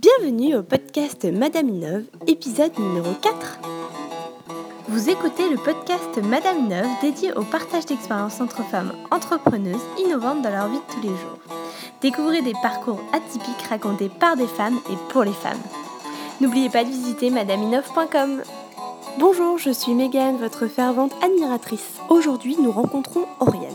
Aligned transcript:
Bienvenue 0.00 0.54
au 0.54 0.62
podcast 0.62 1.24
Madame 1.24 1.70
Innove, 1.70 2.04
épisode 2.28 2.70
numéro 2.78 3.14
4. 3.20 3.58
Vous 4.86 5.10
écoutez 5.10 5.50
le 5.50 5.56
podcast 5.56 6.22
Madame 6.22 6.66
Innove 6.66 6.86
dédié 7.02 7.32
au 7.32 7.42
partage 7.42 7.86
d'expériences 7.86 8.40
entre 8.40 8.62
femmes 8.62 8.92
entrepreneuses 9.10 9.82
innovantes 9.98 10.42
dans 10.42 10.50
leur 10.50 10.68
vie 10.68 10.78
de 10.78 10.92
tous 10.94 11.02
les 11.02 11.08
jours. 11.08 11.40
Découvrez 12.00 12.42
des 12.42 12.52
parcours 12.62 13.00
atypiques 13.12 13.66
racontés 13.68 14.08
par 14.08 14.36
des 14.36 14.46
femmes 14.46 14.78
et 14.88 15.12
pour 15.12 15.24
les 15.24 15.32
femmes. 15.32 15.58
N'oubliez 16.40 16.70
pas 16.70 16.84
de 16.84 16.90
visiter 16.90 17.30
madameinove.com. 17.30 18.42
Bonjour, 19.18 19.58
je 19.58 19.70
suis 19.70 19.94
Megan, 19.94 20.36
votre 20.36 20.68
fervente 20.68 21.12
admiratrice. 21.24 21.96
Aujourd'hui, 22.08 22.56
nous 22.60 22.70
rencontrons 22.70 23.26
Oriane 23.40 23.74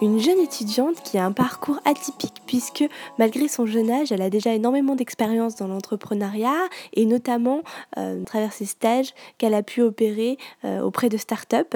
une 0.00 0.20
jeune 0.20 0.38
étudiante 0.38 1.02
qui 1.02 1.18
a 1.18 1.24
un 1.24 1.32
parcours 1.32 1.80
atypique 1.84 2.42
puisque 2.46 2.84
malgré 3.18 3.48
son 3.48 3.66
jeune 3.66 3.90
âge, 3.90 4.12
elle 4.12 4.22
a 4.22 4.30
déjà 4.30 4.54
énormément 4.54 4.94
d'expérience 4.94 5.56
dans 5.56 5.66
l'entrepreneuriat 5.66 6.68
et 6.94 7.04
notamment 7.04 7.62
euh, 7.96 8.22
à 8.22 8.24
travers 8.24 8.52
ses 8.52 8.64
stages 8.64 9.12
qu'elle 9.38 9.54
a 9.54 9.62
pu 9.62 9.82
opérer 9.82 10.38
euh, 10.64 10.80
auprès 10.80 11.08
de 11.08 11.16
start-up. 11.16 11.74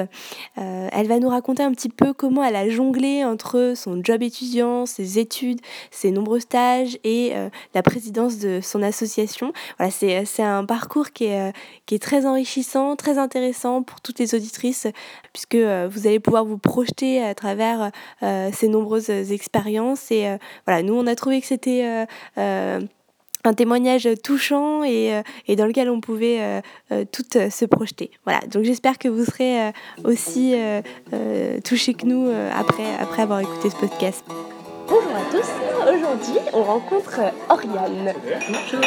Euh, 0.58 0.88
elle 0.92 1.08
va 1.08 1.18
nous 1.18 1.28
raconter 1.28 1.62
un 1.62 1.72
petit 1.72 1.88
peu 1.88 2.12
comment 2.12 2.44
elle 2.44 2.56
a 2.56 2.68
jonglé 2.68 3.24
entre 3.24 3.74
son 3.77 4.02
job 4.02 4.22
étudiant, 4.22 4.86
ses 4.86 5.18
études, 5.18 5.60
ses 5.91 6.10
nombreux 6.10 6.41
stages 6.41 6.98
et 7.04 7.32
la 7.74 7.82
présidence 7.82 8.38
de 8.38 8.60
son 8.62 8.82
association. 8.82 9.52
Voilà, 9.78 9.91
c'est 9.91 10.42
un 10.42 10.64
parcours 10.64 11.10
qui 11.10 11.24
est, 11.24 11.52
qui 11.86 11.94
est 11.94 11.98
très 11.98 12.27
enrichissant, 12.27 12.96
très 12.96 13.18
intéressant 13.18 13.82
pour 13.82 14.00
toutes 14.00 14.18
les 14.18 14.34
auditrices 14.34 14.86
puisque 15.32 15.56
vous 15.56 16.06
allez 16.06 16.20
pouvoir 16.20 16.44
vous 16.44 16.58
projeter 16.58 17.22
à 17.22 17.34
travers 17.34 17.91
euh, 18.22 18.50
ces 18.52 18.68
nombreuses 18.68 19.10
expériences. 19.10 20.10
Et 20.10 20.26
euh, 20.26 20.36
voilà, 20.66 20.82
nous, 20.82 20.94
on 20.94 21.06
a 21.06 21.14
trouvé 21.14 21.40
que 21.40 21.46
c'était 21.46 22.04
euh, 22.38 22.80
un 23.44 23.54
témoignage 23.54 24.08
touchant 24.22 24.84
et, 24.84 25.20
et, 25.48 25.56
dans 25.56 25.66
lequel 25.66 25.90
on 25.90 26.00
pouvait 26.00 26.62
toutes 27.10 27.50
se 27.50 27.64
projeter. 27.64 28.12
Voilà, 28.24 28.38
donc 28.46 28.62
j'espère 28.62 28.98
que 28.98 29.08
vous 29.08 29.24
serez 29.24 29.72
aussi 30.04 30.54
touchés 31.64 31.94
que 31.94 32.06
nous 32.06 32.30
après, 32.54 32.86
après 33.00 33.22
avoir 33.22 33.41
écouté 33.41 33.70
ce 33.70 33.77
podcast. 33.77 34.22
Bonjour 34.86 35.10
à 35.10 35.28
tous, 35.32 35.72
aujourd'hui 35.91 36.38
on 36.52 36.62
rencontre 36.62 37.20
Oriane. 37.48 38.12
Bonjour. 38.48 38.80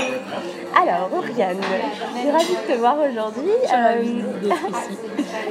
Alors 0.76 1.10
Oriane, 1.14 1.58
je 1.62 2.20
suis 2.20 2.32
ravie 2.32 2.56
de 2.68 2.74
te 2.74 2.78
voir 2.78 2.96
aujourd'hui. 3.00 3.52
Euh, 3.52 4.04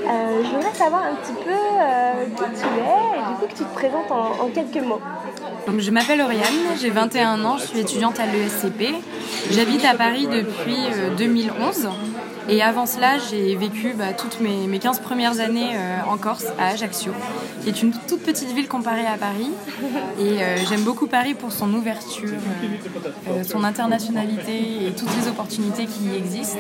euh, 0.09 0.43
je 0.43 0.55
voudrais 0.55 0.75
savoir 0.75 1.03
un 1.05 1.15
petit 1.15 1.33
peu 1.45 1.51
euh, 1.51 2.25
qui 2.27 2.61
tu 2.61 2.67
es 2.67 3.19
et 3.19 3.29
du 3.29 3.35
coup 3.39 3.47
que 3.47 3.57
tu 3.57 3.65
te 3.65 3.75
présentes 3.75 4.11
en, 4.11 4.45
en 4.45 4.49
quelques 4.49 4.85
mots. 4.85 5.01
Donc, 5.67 5.81
je 5.81 5.91
m'appelle 5.91 6.21
Oriane, 6.21 6.77
j'ai 6.79 6.91
21 6.91 7.43
ans, 7.45 7.57
je 7.57 7.65
suis 7.65 7.81
étudiante 7.81 8.21
à 8.21 8.27
l'ESCP. 8.27 8.95
J'habite 9.51 9.85
à 9.85 9.95
Paris 9.95 10.27
depuis 10.27 10.77
2011. 11.17 11.89
Et 12.49 12.63
avant 12.63 12.87
cela, 12.87 13.19
j'ai 13.19 13.57
vécu 13.57 13.95
bah, 13.97 14.13
toutes 14.13 14.41
mes, 14.41 14.67
mes, 14.67 14.79
15 14.79 15.01
premières 15.01 15.41
années 15.41 15.71
euh, 15.75 16.01
en 16.07 16.19
Corse, 16.19 16.47
à 16.59 16.69
Ajaccio, 16.69 17.13
qui 17.63 17.71
est 17.71 17.83
une 17.83 17.93
toute 18.07 18.23
petite 18.23 18.53
ville 18.53 18.69
comparée 18.69 19.07
à 19.07 19.17
Paris. 19.17 19.51
Et 20.19 20.43
euh, 20.43 20.57
j'aime 20.69 20.83
beaucoup 20.83 21.07
Paris 21.07 21.35
pour 21.35 21.53
son 21.53 21.73
ouverture, 21.73 22.29
euh, 23.29 23.43
son 23.45 23.65
internationalité 23.65 24.87
et 24.87 24.93
toutes 24.93 25.15
les 25.17 25.29
opportunités 25.29 25.87
qui 25.87 26.05
y 26.05 26.17
existent. 26.17 26.59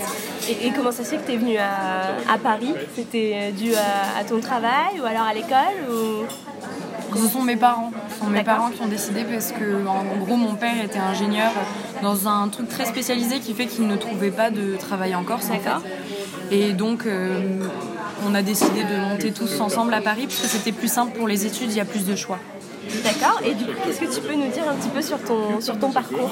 Et, 0.49 0.71
comment 0.75 0.93
ça 0.93 1.05
se 1.05 1.11
fait 1.11 1.17
que 1.19 1.27
tu 1.27 1.33
es 1.33 1.37
venue 1.37 1.59
à, 1.59 2.39
Paris? 2.43 2.73
C'était 2.97 3.53
dû 3.53 3.73
à, 3.75 4.25
ton 4.25 4.41
travail 4.41 5.01
ou 5.01 5.05
alors 5.05 5.25
à 5.25 5.35
l'école. 5.35 6.29
Ce 7.17 7.29
sont 7.29 7.43
mes 7.43 7.57
parents. 7.57 7.93
Ce 8.11 8.19
sont 8.19 8.31
mes 8.31 8.43
parents 8.43 8.71
qui 8.71 8.83
ont 8.83 8.89
décidé 8.89 9.25
parce 9.25 9.53
que, 9.53 9.87
en 9.87 10.25
gros, 10.25 10.37
mon 10.37 10.55
père 10.55 10.83
était 10.83 10.99
ingénieur 10.99 11.53
dans 12.03 12.29
un 12.29 12.49
truc 12.49 12.69
très 12.69 12.85
spécialisé 12.87 13.41
qui 13.41 13.55
fait 13.55 13.67
qu'il 13.67 13.87
ne 13.87 13.97
trouvait 13.97 14.31
pas 14.31 14.51
de 14.51 14.77
travail 14.77 15.15
en 15.15 15.25
Corse. 15.25 15.49
En 15.51 15.81
Et 16.51 16.73
donc, 16.73 17.07
euh, 17.07 17.41
on 18.27 18.35
a 18.35 18.43
décidé 18.43 18.85
de 18.85 18.97
monter 19.09 19.33
tous 19.33 19.61
ensemble 19.61 19.95
à 19.95 20.01
Paris 20.01 20.27
parce 20.27 20.41
que 20.41 20.49
c'était 20.49 20.73
plus 20.73 20.89
simple 20.89 21.17
pour 21.17 21.29
les 21.29 21.47
études, 21.47 21.71
il 21.71 21.77
y 21.77 21.81
a 21.81 21.85
plus 21.85 22.05
de 22.05 22.17
choix. 22.17 22.39
D'accord. 23.03 23.41
Et 23.45 23.55
du 23.55 23.65
coup, 23.65 23.73
qu'est-ce 23.85 24.01
que 24.01 24.15
tu 24.15 24.21
peux 24.21 24.35
nous 24.35 24.51
dire 24.51 24.69
un 24.69 24.75
petit 24.75 24.89
peu 24.89 25.03
sur 25.03 25.19
ton, 25.23 25.61
sur 25.61 25.79
ton 25.79 25.91
parcours 25.91 26.31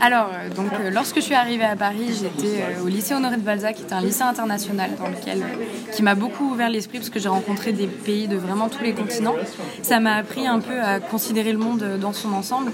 Alors, 0.00 0.30
euh, 0.32 0.48
donc, 0.54 0.72
euh, 0.80 0.90
lorsque 0.90 1.16
je 1.16 1.20
suis 1.20 1.34
arrivée 1.34 1.64
à 1.64 1.76
Paris, 1.76 2.10
j'étais 2.20 2.62
euh, 2.62 2.84
au 2.84 2.88
lycée 2.88 3.14
Honoré 3.14 3.36
de 3.36 3.42
Balzac, 3.42 3.76
qui 3.76 3.82
est 3.82 3.92
un 3.92 4.00
lycée 4.00 4.22
international 4.22 4.90
dans 4.98 5.08
lequel, 5.08 5.44
qui 5.92 6.02
m'a 6.02 6.14
beaucoup 6.14 6.50
ouvert 6.50 6.70
l'esprit 6.70 6.98
parce 6.98 7.10
que 7.10 7.18
j'ai 7.18 7.28
rencontré 7.28 7.72
des 7.72 7.86
pays 7.86 8.28
de 8.28 8.36
vraiment 8.36 8.68
tous 8.68 8.82
les 8.82 8.92
continents. 8.92 9.36
Ça 9.82 10.00
m'a 10.00 10.14
appris 10.16 10.46
un 10.46 10.60
peu 10.60 10.80
à 10.80 11.00
considérer 11.00 11.52
le 11.52 11.58
monde 11.58 11.98
dans 12.00 12.12
son 12.12 12.32
ensemble. 12.32 12.72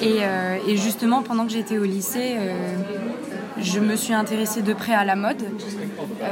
Et, 0.00 0.18
et 0.68 0.76
justement, 0.76 1.22
pendant 1.22 1.46
que 1.46 1.52
j'étais 1.52 1.78
au 1.78 1.84
lycée, 1.84 2.36
je 3.62 3.80
me 3.80 3.96
suis 3.96 4.14
intéressée 4.14 4.62
de 4.62 4.72
près 4.72 4.94
à 4.94 5.04
la 5.04 5.16
mode 5.16 5.42
euh, 6.22 6.26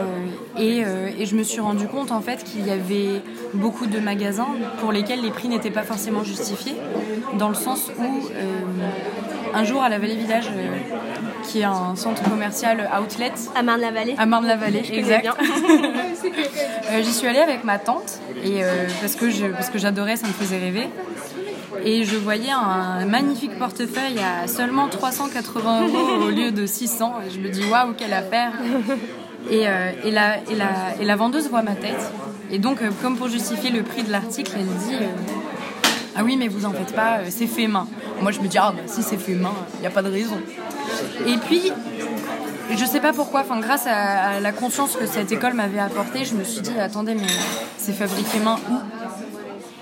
euh, 0.58 1.10
et, 1.18 1.26
je 1.26 1.36
me 1.36 1.42
suis 1.42 1.60
rendu 1.60 1.86
compte 1.86 2.12
en 2.12 2.20
fait 2.20 2.44
qu'il 2.44 2.66
y 2.66 2.70
avait 2.70 3.22
beaucoup 3.54 3.86
de 3.86 3.98
magasins 3.98 4.48
pour 4.80 4.92
lesquels 4.92 5.22
les 5.22 5.30
prix 5.30 5.48
n'étaient 5.48 5.70
pas 5.70 5.82
forcément 5.82 6.24
justifiés, 6.24 6.74
dans 7.38 7.48
le 7.48 7.54
sens 7.54 7.90
où 7.98 8.02
euh, 8.02 8.44
un 9.54 9.64
jour 9.64 9.82
à 9.82 9.88
la 9.88 9.98
Vallée 9.98 10.16
Village, 10.16 10.50
qui 11.44 11.60
est 11.60 11.64
un 11.64 11.96
centre 11.96 12.22
commercial 12.22 12.88
outlet. 13.00 13.32
À 13.54 13.62
Marne-la-Vallée. 13.62 14.14
À 14.19 14.26
Marne-la-Vallée, 14.26 14.84
exact. 14.92 15.28
J'y 17.02 17.12
suis 17.12 17.26
allée 17.26 17.40
avec 17.40 17.64
ma 17.64 17.78
tante 17.78 18.20
et 18.44 18.62
parce 19.00 19.14
que 19.14 19.50
parce 19.52 19.70
que 19.70 19.78
j'adorais, 19.78 20.16
ça 20.16 20.26
me 20.26 20.32
faisait 20.32 20.58
rêver 20.58 20.88
et 21.84 22.04
je 22.04 22.16
voyais 22.16 22.50
un 22.50 23.04
magnifique 23.06 23.58
portefeuille 23.58 24.19
à 24.19 24.47
seulement 24.48 24.88
380 24.88 25.86
euros 25.86 26.26
au 26.26 26.31
lieu 26.31 26.50
de 26.50 26.66
600. 26.66 27.14
Et 27.26 27.31
je 27.31 27.41
me 27.41 27.48
dis 27.48 27.64
waouh, 27.64 27.94
quelle 27.94 28.12
affaire 28.12 28.53
et, 29.50 29.66
euh, 29.66 29.92
et, 30.04 30.10
la, 31.04 31.16
vendeuse 31.16 31.48
voit 31.48 31.62
ma 31.62 31.75
tête. 31.75 32.12
Et 32.50 32.58
donc, 32.58 32.82
euh, 32.82 32.91
comme 33.03 33.16
pour 33.16 33.28
justifier 33.28 33.70
le 33.70 33.82
prix 33.82 34.03
de 34.03 34.10
l'article, 34.10 34.53
elle 34.56 34.66
dit 34.66 34.94
euh, 34.94 35.06
Ah 36.16 36.22
oui, 36.25 36.36
mais 36.36 36.48
vous 36.48 36.66
en 36.66 36.72
faites 36.72 36.94
pas, 36.94 37.20
c'est 37.28 37.47
fait 37.47 37.66
main. 37.66 37.87
Moi, 38.20 38.32
je 38.32 38.41
me 38.41 38.48
dis 38.48 38.58
Ah, 38.58 38.72
bah, 38.75 38.82
si 38.87 39.02
c'est 39.02 39.16
fait 39.16 39.34
main, 39.34 39.54
il 39.76 39.81
n'y 39.81 39.87
a 39.87 39.91
pas 39.91 40.02
de 40.02 40.10
raison. 40.10 40.38
Et 41.26 41.38
puis, 41.38 41.72
je 42.76 42.84
sais 42.84 43.00
pas 43.00 43.12
pourquoi, 43.12 43.44
grâce 43.60 43.87
à, 43.87 44.37
à 44.37 44.41
la 44.41 44.52
conscience 44.52 44.97
que 44.97 45.06
cette 45.06 45.32
école 45.32 45.54
m'avait 45.54 45.78
apportée, 45.78 46.25
je 46.25 46.34
me 46.34 46.44
suis 46.44 46.60
dit 46.60 46.78
Attendez, 46.78 47.14
mais 47.14 47.28
c'est 47.78 47.92
fabriqué 47.92 48.38
main 48.41 48.58
où? 48.70 49.00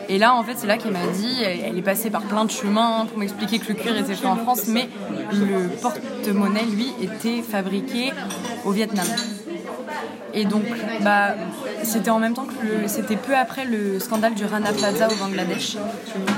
Et 0.09 0.19
là, 0.19 0.35
en 0.35 0.43
fait, 0.43 0.55
c'est 0.57 0.67
là 0.67 0.79
qu'elle 0.79 0.93
m'a 0.93 1.07
dit, 1.07 1.43
elle 1.43 1.77
est 1.77 1.83
passée 1.83 2.11
par 2.11 2.23
plein 2.23 2.45
de 2.45 2.51
chemins 2.51 3.07
pour 3.07 3.19
m'expliquer 3.19 3.59
que 3.59 3.69
le 3.69 3.75
cuir 3.75 3.97
était 3.97 4.15
fait 4.15 4.27
en 4.27 4.37
France, 4.37 4.67
mais 4.69 4.89
le 5.33 5.69
porte-monnaie, 5.81 6.65
lui, 6.65 6.89
était 7.03 7.43
fabriqué 7.43 8.13
au 8.65 8.71
Vietnam. 8.71 9.07
Et 10.35 10.45
donc, 10.45 10.65
bah, 11.03 11.35
c'était 11.83 12.11
en 12.11 12.19
même 12.19 12.35
temps 12.35 12.47
que 12.47 12.87
c'était 12.87 13.17
peu 13.17 13.35
après 13.37 13.65
le 13.65 13.99
scandale 13.99 14.35
du 14.35 14.45
Rana 14.45 14.73
Plaza 14.73 15.09
au 15.11 15.15
Bangladesh. 15.17 15.77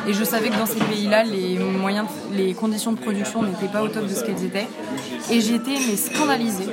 Et 0.07 0.13
je 0.13 0.25
savais 0.25 0.49
que 0.49 0.57
dans 0.57 0.67
ces 0.67 0.81
pays-là, 0.81 1.25
les 1.25 1.59
moyens, 1.59 2.07
les 2.33 2.55
conditions 2.55 2.93
de 2.93 2.99
production 2.99 3.43
n'étaient 3.43 3.69
pas 3.69 3.83
au 3.83 3.89
top 3.89 4.07
de 4.07 4.15
ce 4.15 4.25
qu'elles 4.25 4.45
étaient. 4.45 4.69
Et 5.31 5.41
j'étais 5.41 5.77
scandalisée 5.97 6.73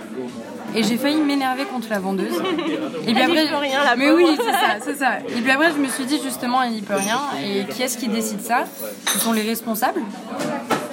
et 0.75 0.83
j'ai 0.83 0.97
failli 0.97 1.21
m'énerver 1.21 1.65
contre 1.65 1.87
la 1.89 1.99
vendeuse. 1.99 2.33
Et 3.07 3.13
puis 3.13 3.21
après, 3.21 3.47
peut 3.47 3.55
rien 3.55 3.83
là. 3.83 3.95
Mais 3.95 4.11
oui, 4.11 4.25
c'est 4.37 4.51
ça, 4.51 4.77
c'est 4.83 4.95
ça. 4.95 5.19
Et 5.19 5.41
puis 5.41 5.51
après, 5.51 5.71
je 5.71 5.77
me 5.77 5.87
suis 5.87 6.05
dit 6.05 6.19
justement, 6.23 6.63
il 6.63 6.73
n'y 6.73 6.81
peut 6.81 6.95
rien. 6.95 7.19
Et 7.43 7.65
qui 7.65 7.83
est-ce 7.83 7.97
qui 7.97 8.07
décide 8.07 8.41
ça? 8.41 8.65
Ce 9.11 9.19
sont 9.19 9.33
les 9.33 9.43
responsables. 9.43 10.01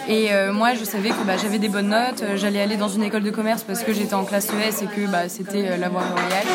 Et 0.08 0.32
euh, 0.32 0.52
moi, 0.52 0.74
je 0.74 0.84
savais 0.84 1.10
que 1.10 1.22
bah, 1.26 1.36
j'avais 1.40 1.58
des 1.58 1.70
bonnes 1.70 1.88
notes, 1.88 2.22
euh, 2.22 2.36
j'allais 2.36 2.60
aller 2.60 2.76
dans 2.76 2.88
une 2.88 3.02
école 3.02 3.22
de 3.22 3.30
commerce 3.30 3.62
parce 3.62 3.82
que 3.82 3.94
j'étais 3.94 4.14
en 4.14 4.24
classe 4.24 4.48
ES 4.48 4.84
et 4.84 4.86
que 4.86 5.10
bah, 5.10 5.28
c'était 5.28 5.66
euh, 5.66 5.76
la 5.78 5.88
voie 5.88 6.02
royale. 6.02 6.46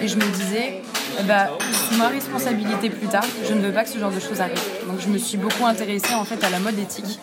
Et 0.00 0.08
je 0.08 0.16
me 0.16 0.24
disais, 0.32 0.82
bah, 1.26 1.50
ma 1.96 2.08
responsabilité 2.08 2.90
plus 2.90 3.06
tard, 3.06 3.24
je 3.48 3.54
ne 3.54 3.60
veux 3.60 3.72
pas 3.72 3.84
que 3.84 3.90
ce 3.90 3.98
genre 3.98 4.10
de 4.10 4.18
choses 4.18 4.40
arrive. 4.40 4.58
Donc 4.88 5.00
je 5.00 5.08
me 5.08 5.18
suis 5.18 5.38
beaucoup 5.38 5.64
intéressée 5.64 6.14
en 6.14 6.24
fait 6.24 6.42
à 6.42 6.50
la 6.50 6.58
mode 6.58 6.78
éthique. 6.78 7.20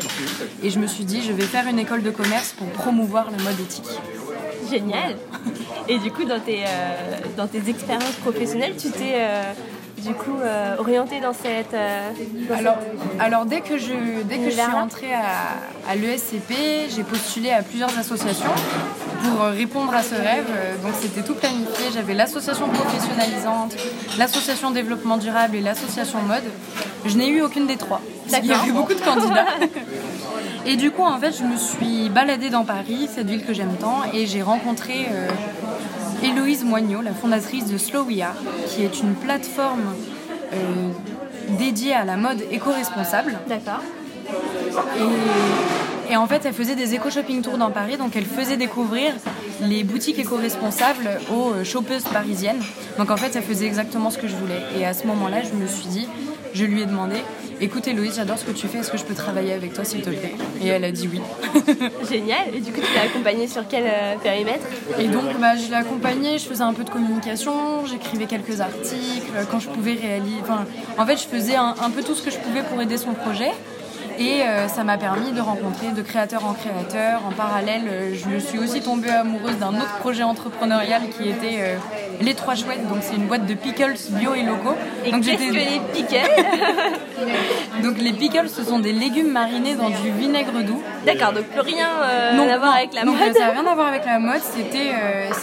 Et 0.64 0.70
je 0.70 0.80
me 0.80 0.88
suis 0.88 1.04
dit, 1.04 1.22
je 1.22 1.34
vais 1.34 1.44
faire 1.44 1.68
une 1.68 1.80
école 1.80 2.04
de 2.04 2.12
commerce 2.12 2.54
pour 2.54 2.68
promouvoir 2.68 3.26
la 3.32 3.44
mode 3.44 3.60
éthique. 3.60 4.00
Génial. 4.70 5.16
Et 5.88 6.00
du 6.00 6.12
coup, 6.12 6.26
dans 6.26 6.40
tes, 6.40 6.64
euh, 6.64 6.68
dans 7.38 7.48
tes 7.48 7.70
expériences 7.70 8.16
professionnelles, 8.22 8.76
tu 8.78 8.90
t'es 8.90 9.16
euh, 9.16 9.44
du 9.98 10.14
coup 10.14 10.38
euh, 10.42 10.76
orientée 10.80 11.20
dans 11.20 11.34
cette. 11.34 11.76
alors, 12.54 12.78
alors, 13.20 13.46
dès 13.46 13.62
que 13.62 13.78
je, 13.78 14.24
dès 14.24 14.38
que 14.38 14.46
je 14.50 14.56
suis 14.56 14.62
entrée 14.62 15.14
à, 15.14 15.90
à 15.90 15.96
l'ESCP, 15.96 16.54
j'ai 16.96 17.04
postulé 17.04 17.52
à 17.52 17.62
plusieurs 17.62 17.98
associations 17.98 18.50
pour 19.24 19.42
répondre 19.48 19.94
à 19.94 20.02
ce 20.02 20.16
rêve. 20.16 20.48
Donc 20.84 20.94
c'était 21.00 21.22
tout 21.22 21.36
planifié. 21.36 21.88
J'avais 21.94 22.14
l'association 22.14 22.68
professionnalisante, 22.68 23.76
l'association 24.18 24.72
développement 24.72 25.18
durable 25.18 25.56
et 25.56 25.62
l'association 25.62 26.22
mode. 26.24 26.44
Je 27.06 27.18
n'ai 27.18 27.28
eu 27.28 27.42
aucune 27.42 27.68
des 27.68 27.78
trois. 27.78 28.02
Il 28.28 28.46
y 28.46 28.52
a 28.52 28.66
eu 28.66 28.72
beaucoup 28.72 28.94
de 28.94 29.00
candidats. 29.02 29.46
Et 30.66 30.76
du 30.78 30.90
coup, 30.92 31.04
en 31.04 31.18
fait, 31.20 31.32
je 31.38 31.44
me 31.44 31.58
suis 31.58 32.10
baladée 32.10 32.50
dans 32.50 32.66
Paris, 32.66 33.08
cette 33.14 33.28
ville 33.28 33.46
que 33.46 33.54
j'aime 33.54 33.76
tant, 33.80 34.04
et 34.14 34.26
j'ai 34.26 34.42
rencontré 34.42 35.08
euh, 35.12 35.28
Héloïse 36.24 36.64
Moignot, 36.64 37.02
la 37.02 37.14
fondatrice 37.14 37.68
de 37.72 37.78
Slow 37.78 38.04
We 38.04 38.22
Are, 38.22 38.36
qui 38.68 38.84
est 38.84 39.00
une 39.00 39.14
plateforme 39.14 39.94
euh, 40.54 40.58
dédiée 41.58 41.94
à 41.94 42.04
la 42.04 42.18
mode 42.18 42.44
éco-responsable. 42.52 43.38
D'accord. 43.48 43.82
Et 44.98 45.85
en 46.16 46.28
fait, 46.28 46.46
elle 46.46 46.54
faisait 46.54 46.76
des 46.76 46.94
éco-shopping 46.94 47.42
tours 47.42 47.58
dans 47.58 47.72
Paris, 47.72 47.98
donc 47.98 48.16
elle 48.16 48.26
faisait 48.26 48.58
découvrir 48.58 49.14
les 49.62 49.84
boutiques 49.84 50.20
éco-responsables 50.20 51.20
aux 51.34 51.54
euh, 51.54 51.64
shoppeuses 51.64 52.04
parisiennes. 52.04 52.62
Donc 52.98 53.10
en 53.12 53.18
fait, 53.18 53.36
elle 53.36 53.44
faisait 53.44 53.66
exactement 53.66 54.10
ce 54.10 54.18
que 54.18 54.28
je 54.28 54.36
voulais. 54.36 54.62
Et 54.78 54.86
à 54.86 54.94
ce 54.94 55.08
moment-là, 55.08 55.38
je 55.44 55.54
me 55.54 55.68
suis 55.68 55.88
dit, 55.88 56.08
je 56.54 56.66
lui 56.66 56.82
ai 56.82 56.86
demandé, 56.86 57.16
écoute 57.60 57.88
Héloïse, 57.88 58.16
j'adore 58.18 58.38
ce 58.38 58.46
que 58.46 58.52
tu 58.52 58.68
fais, 58.68 58.80
est-ce 58.80 58.92
que 58.92 58.98
je 58.98 59.04
peux 59.04 59.14
travailler 59.14 59.54
avec 59.54 59.74
toi 59.74 59.84
s'il 59.84 60.02
te 60.02 60.10
plaît? 60.10 60.36
Et 60.62 60.68
elle 60.68 60.84
a 60.84 60.92
dit 60.92 61.10
oui. 61.12 61.22
Génial. 62.10 62.54
Et 62.54 62.60
du 62.60 62.72
coup, 62.72 62.82
tu 62.82 62.94
l'as 62.94 63.04
accompagnée 63.04 63.48
sur 63.48 63.68
quel 63.68 63.84
euh, 63.86 64.16
périmètre? 64.22 64.66
Et 65.00 65.08
donc, 65.08 65.24
bah, 65.40 65.56
je 65.56 65.68
l'ai 65.70 65.76
accompagnée, 65.76 66.38
je 66.38 66.46
faisais 66.46 66.64
un 66.64 66.74
peu 66.74 66.84
de 66.84 66.90
communication, 66.90 67.86
j'écrivais 67.86 68.26
quelques 68.26 68.62
articles, 68.62 69.32
quand 69.50 69.60
je 69.60 69.70
pouvais 69.70 69.94
réaliser. 69.94 70.38
Enfin, 70.42 70.66
en 70.98 71.06
fait, 71.06 71.18
je 71.18 71.28
faisais 71.28 71.56
un, 71.56 71.76
un 71.82 71.90
peu 71.90 72.04
tout 72.04 72.16
ce 72.16 72.22
que 72.22 72.32
je 72.32 72.38
pouvais 72.38 72.62
pour 72.64 72.82
aider 72.82 72.98
son 72.98 73.14
projet. 73.14 73.52
Et 74.18 74.44
euh, 74.44 74.68
ça 74.68 74.84
m'a 74.84 74.98
permis 74.98 75.32
de 75.32 75.42
rencontrer 75.42 75.90
de 75.92 76.02
créateur 76.02 76.46
en 76.46 76.54
créateur. 76.54 77.22
En 77.26 77.32
parallèle, 77.32 77.84
euh, 77.88 78.14
je 78.14 78.40
suis 78.40 78.60
aussi 78.60 78.82
tombée 78.82 79.10
amoureuse 79.10 79.58
d'un 79.58 79.76
autre 79.76 79.98
projet 80.00 80.24
entrepreneurial 80.24 81.02
qui 81.10 81.30
était 81.30 81.58
euh, 81.60 81.76
Les 82.22 82.34
Trois 82.34 82.56
Chouettes. 82.56 82.88
Donc 82.88 83.00
c'est 83.02 83.16
une 83.16 83.28
boîte 83.28 83.46
de 83.46 83.54
pickles 83.54 83.96
bio 84.12 84.34
et 84.34 84.44
locaux. 84.44 84.76
Et 85.06 85.12
donc 85.12 85.24
qu'est-ce 85.24 85.38
que 85.38 85.54
les 85.54 85.82
pickles 85.94 86.16
Donc 87.84 87.98
les 87.98 88.14
pickles, 88.14 88.50
ce 88.50 88.64
sont 88.64 88.80
des 88.80 88.94
légumes 88.94 89.32
marinés 89.32 89.76
dans 89.76 89.90
du 89.90 90.12
vinaigre 90.18 90.64
doux. 90.64 90.82
D'accord, 91.06 91.34
donc 91.34 91.46
plus 91.46 91.62
rien 91.62 91.90
à 91.90 92.58
voir 92.58 92.76
avec 92.76 92.94
la 92.94 93.04
donc, 93.04 93.20
mode. 93.20 93.34
ça 93.34 93.48
n'a 93.48 93.52
rien 93.52 93.66
à 93.66 93.76
voir 93.76 93.88
avec 93.88 94.06
la 94.06 94.20
mode, 94.20 94.42
c'était 94.42 94.94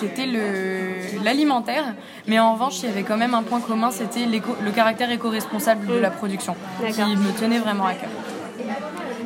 c'était 0.01 0.27
le 0.27 1.23
l'alimentaire. 1.23 1.85
Mais 2.27 2.39
en 2.39 2.55
revanche, 2.55 2.81
il 2.83 2.89
y 2.89 2.93
avait 2.93 3.03
quand 3.03 3.17
même 3.17 3.35
un 3.35 3.43
point 3.43 3.61
commun, 3.61 3.91
c'était 3.91 4.27
le 4.27 4.71
caractère 4.71 5.11
éco-responsable 5.11 5.87
de 5.87 5.95
la 5.95 6.11
production, 6.11 6.57
qui 6.81 7.01
me 7.03 7.39
tenait 7.39 7.59
vraiment 7.59 7.87
à 7.87 7.95
cœur. 7.95 8.11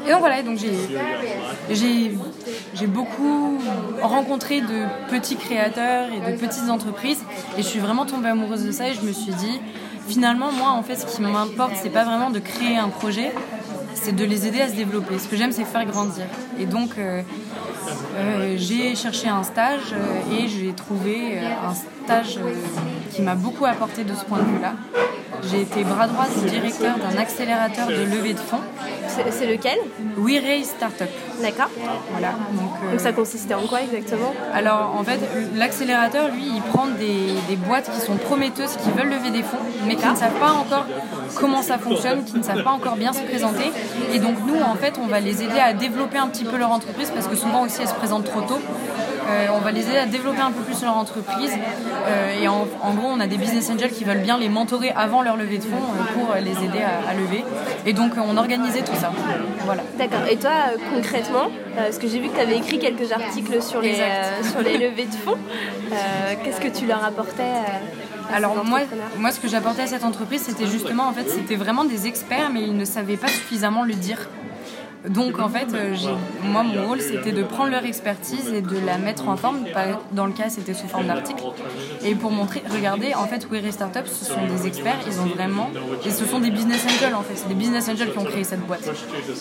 Et 0.07 0.11
donc 0.11 0.21
voilà, 0.21 0.43
donc 0.43 0.59
j'ai 1.69 2.87
beaucoup 2.87 3.59
rencontré 4.01 4.61
de 4.61 4.85
petits 5.11 5.37
créateurs 5.37 6.07
et 6.13 6.33
de 6.33 6.37
petites 6.37 6.71
entreprises 6.71 7.25
et 7.59 7.63
je 7.63 7.67
suis 7.67 7.81
vraiment 7.81 8.07
tombée 8.07 8.29
amoureuse 8.29 8.65
de 8.65 8.71
ça 8.71 8.89
et 8.89 8.95
je 8.95 9.01
me 9.01 9.13
suis 9.13 9.33
dit 9.33 9.61
finalement 10.07 10.53
moi 10.53 10.71
en 10.71 10.83
fait 10.83 10.97
ce 10.97 11.07
qui 11.07 11.23
m'importe 11.23 11.73
c'est 11.83 11.91
pas 11.91 12.05
vraiment 12.05 12.31
de 12.31 12.39
créer 12.39 12.77
un 12.77 12.89
projet, 12.89 13.33
c'est 13.95 14.15
de 14.15 14.25
les 14.25 14.47
aider 14.47 14.61
à 14.61 14.69
se 14.69 14.75
développer. 14.75 15.19
Ce 15.19 15.27
que 15.27 15.37
j'aime 15.37 15.53
c'est 15.53 15.65
faire 15.65 15.85
grandir. 15.85 16.27
Et 16.61 16.67
donc 16.67 16.91
euh, 16.99 17.23
euh, 18.17 18.55
j'ai 18.57 18.95
cherché 18.95 19.29
un 19.29 19.43
stage 19.43 19.93
euh, 19.93 20.37
et 20.37 20.47
j'ai 20.47 20.73
trouvé 20.73 21.41
un 21.41 21.75
stage 22.05 22.39
qui 23.13 23.23
m'a 23.23 23.35
beaucoup 23.35 23.67
apporté 23.67 24.05
de 24.05 24.15
ce 24.15 24.25
point 24.25 24.39
de 24.39 24.45
vue-là. 24.45 24.75
J'ai 25.51 25.63
été 25.63 25.85
bras 25.85 26.07
droit 26.07 26.27
du 26.29 26.49
directeur 26.49 26.97
d'un 26.99 27.19
accélérateur 27.19 27.89
de 27.89 27.95
levée 27.95 28.35
de 28.35 28.39
fonds. 28.39 28.63
C'est 29.31 29.47
lequel 29.47 29.79
We 30.19 30.41
Raise 30.43 30.69
Startup. 30.69 31.09
D'accord. 31.41 31.71
Voilà. 32.13 32.33
Donc, 32.53 32.91
donc, 32.91 33.01
ça 33.01 33.13
consistait 33.13 33.55
en 33.55 33.67
quoi 33.67 33.83
exactement 33.83 34.35
Alors 34.55 34.95
en 34.97 35.05
fait, 35.05 35.19
l'accélérateur, 35.55 36.29
lui, 36.29 36.45
il 36.57 36.63
prend 36.63 36.87
des, 36.87 37.35
des, 37.49 37.57
boîtes 37.57 37.91
qui 37.91 38.01
sont 38.01 38.17
prometteuses, 38.17 38.77
qui 38.77 38.91
veulent 38.91 39.11
lever 39.11 39.31
des 39.31 39.43
fonds, 39.43 39.59
mais 39.87 39.97
qui 39.97 40.07
ne 40.07 40.15
savent 40.15 40.39
pas 40.39 40.53
encore 40.53 40.87
comment 41.35 41.63
ça 41.63 41.79
fonctionne, 41.79 42.25
qui 42.25 42.39
ne 42.39 42.43
savent 42.43 42.63
pas 42.63 42.71
encore 42.71 42.97
bien 42.97 43.13
se 43.13 43.23
présenter. 43.23 43.71
Et 44.13 44.19
donc 44.19 44.37
nous, 44.47 44.61
en 44.61 44.75
fait, 44.75 44.99
on 45.03 45.07
va 45.07 45.21
les 45.21 45.43
aider 45.43 45.59
à 45.59 45.73
développer 45.73 46.19
un 46.19 46.29
petit 46.29 46.45
peu 46.45 46.57
leur 46.57 46.71
entreprise 46.71 47.11
parce 47.11 47.27
que 47.27 47.37
souvent 47.37 47.65
aussi 47.65 47.81
elles 47.81 47.89
se 47.89 47.95
présentent 47.95 48.25
trop 48.25 48.43
tôt. 48.43 48.61
Euh, 49.29 49.47
on 49.55 49.59
va 49.59 49.73
les 49.73 49.89
aider 49.89 49.99
à 49.99 50.07
développer 50.07 50.41
un 50.41 50.53
peu 50.53 50.63
plus 50.63 50.83
leur 50.83 50.97
entreprise. 50.97 51.53
Euh, 52.07 52.41
et 52.41 52.49
en, 52.49 52.67
gros, 52.95 53.09
on 53.09 53.21
a 53.21 53.27
des 53.27 53.37
business 53.37 53.71
angels 53.71 53.91
qui 53.91 54.05
veulent 54.05 54.23
bien 54.23 54.39
les 54.39 54.49
mentorer 54.49 54.91
avant 54.91 55.23
leur 55.23 55.37
levée 55.37 55.59
de 55.59 55.65
fonds 55.65 55.77
euh, 55.77 56.15
pour 56.15 56.35
les 56.35 56.53
aider 56.65 56.83
à, 56.83 57.15
lever. 57.15 57.45
Et 57.85 57.93
donc, 57.93 58.13
on 58.17 58.37
organisait 58.37 58.83
tout 58.83 58.95
ça. 58.95 59.13
Voilà. 59.65 59.83
D'accord. 59.99 60.27
Et 60.31 60.37
toi, 60.37 60.53
concrètement, 60.95 61.51
parce 61.77 61.99
que 61.99 62.09
j'ai 62.09 62.21
vu 62.21 62.29
que 62.29 62.35
tu 62.35 62.41
avais 62.41 62.57
écrit 62.57 62.79
quelques 62.79 63.13
articles 63.13 63.63
sur 63.63 63.81
les, 63.81 63.97
sur 64.43 64.61
les 64.63 64.79
levées 64.79 65.07
de 65.07 65.15
fonds, 65.15 65.39
qu'est-ce 66.45 66.61
que 66.61 66.69
tu 66.69 66.87
leur 66.87 67.05
apportais 67.05 67.43
alors 68.35 68.65
moi, 68.65 68.81
moi, 69.19 69.31
ce 69.31 69.39
que 69.39 69.47
j'apportais 69.47 69.83
à 69.83 69.87
cette 69.87 70.03
entreprise, 70.03 70.43
c'était 70.43 70.67
justement, 70.67 71.05
en 71.05 71.13
fait, 71.13 71.29
c'était 71.29 71.55
vraiment 71.55 71.85
des 71.85 72.09
experts, 72.09 72.51
mais 72.53 72.63
ils 72.63 72.77
ne 72.77 72.85
savaient 72.85 73.17
pas 73.17 73.29
suffisamment 73.29 73.85
le 73.85 73.95
dire. 73.95 74.29
Donc 75.09 75.39
en 75.39 75.49
fait, 75.49 75.69
euh, 75.75 75.95
moi 76.43 76.63
mon 76.63 76.87
rôle 76.87 77.01
c'était 77.01 77.33
de 77.33 77.43
prendre 77.43 77.71
leur 77.71 77.85
expertise 77.85 78.49
et 78.49 78.61
de 78.61 78.79
la 78.85 78.99
mettre 78.99 79.29
en 79.29 79.37
forme. 79.37 79.65
Dans 80.13 80.27
le 80.27 80.33
cas, 80.33 80.49
c'était 80.49 80.75
sous 80.75 80.89
forme 80.89 81.07
d'article. 81.07 81.45
Et 82.05 82.15
pour 82.15 82.31
montrer, 82.31 82.63
regardez, 82.71 83.15
en 83.15 83.27
fait, 83.27 83.49
We 83.51 83.71
Startup, 83.71 84.07
ce 84.07 84.25
sont 84.25 84.47
des 84.47 84.67
experts, 84.67 84.99
ils 85.07 85.21
ont 85.21 85.27
vraiment. 85.27 85.71
Et 86.05 86.11
ce 86.11 86.25
sont 86.25 86.41
des 86.41 86.51
business 86.51 86.85
angels 86.85 87.15
en 87.15 87.23
fait, 87.23 87.37
c'est 87.37 87.49
des 87.49 87.55
business 87.55 87.89
angels 87.89 88.13
qui 88.13 88.19
ont 88.19 88.25
créé 88.25 88.45
cette 88.45 88.67
boîte. 88.67 88.89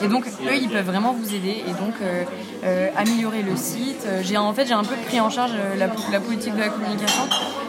Et 0.01 0.07
donc 0.07 0.25
eux, 0.27 0.55
ils 0.61 0.69
peuvent 0.69 0.85
vraiment 0.85 1.13
vous 1.13 1.33
aider 1.33 1.63
et 1.67 1.71
donc 1.71 1.95
euh, 2.01 2.23
euh, 2.63 2.89
améliorer 2.97 3.41
le 3.41 3.55
site. 3.55 4.07
En 4.37 4.53
fait, 4.53 4.65
j'ai 4.65 4.73
un 4.73 4.83
peu 4.83 4.95
pris 5.07 5.19
en 5.19 5.29
charge 5.29 5.51
la 5.77 6.19
politique 6.19 6.53
de 6.55 6.59
la 6.59 6.69
communication. 6.69 7.23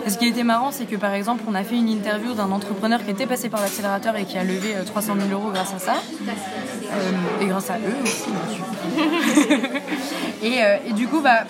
Ce 0.09 0.19
qui 0.19 0.27
était 0.29 0.45
marrant, 0.45 0.71
c'est 0.71 0.87
que 0.87 0.97
par 0.97 1.13
exemple, 1.15 1.43
on 1.49 1.55
a 1.55 1.65
fait 1.65 1.77
une 1.77 1.89
interview 1.89 2.33
d'un 2.35 2.53
entrepreneur 2.53 3.05
qui 3.05 3.11
était 3.11 3.27
passé 3.27 3.49
par 3.49 3.61
l'accélérateur 3.61 4.15
et 4.17 4.25
qui 4.25 4.39
a 4.39 4.45
levé 4.45 4.75
300 4.85 5.15
000 5.29 5.41
euros 5.41 5.51
grâce 5.51 5.75
à 5.75 5.79
ça. 5.79 5.95
et 7.41 7.47
grâce 7.47 7.71
à 7.71 7.79
eux 7.79 8.03
aussi, 8.03 8.31
et, 10.43 10.63
euh, 10.63 10.77
et, 10.87 10.93
du 10.93 11.09
coup, 11.09 11.21
bah, 11.21 11.45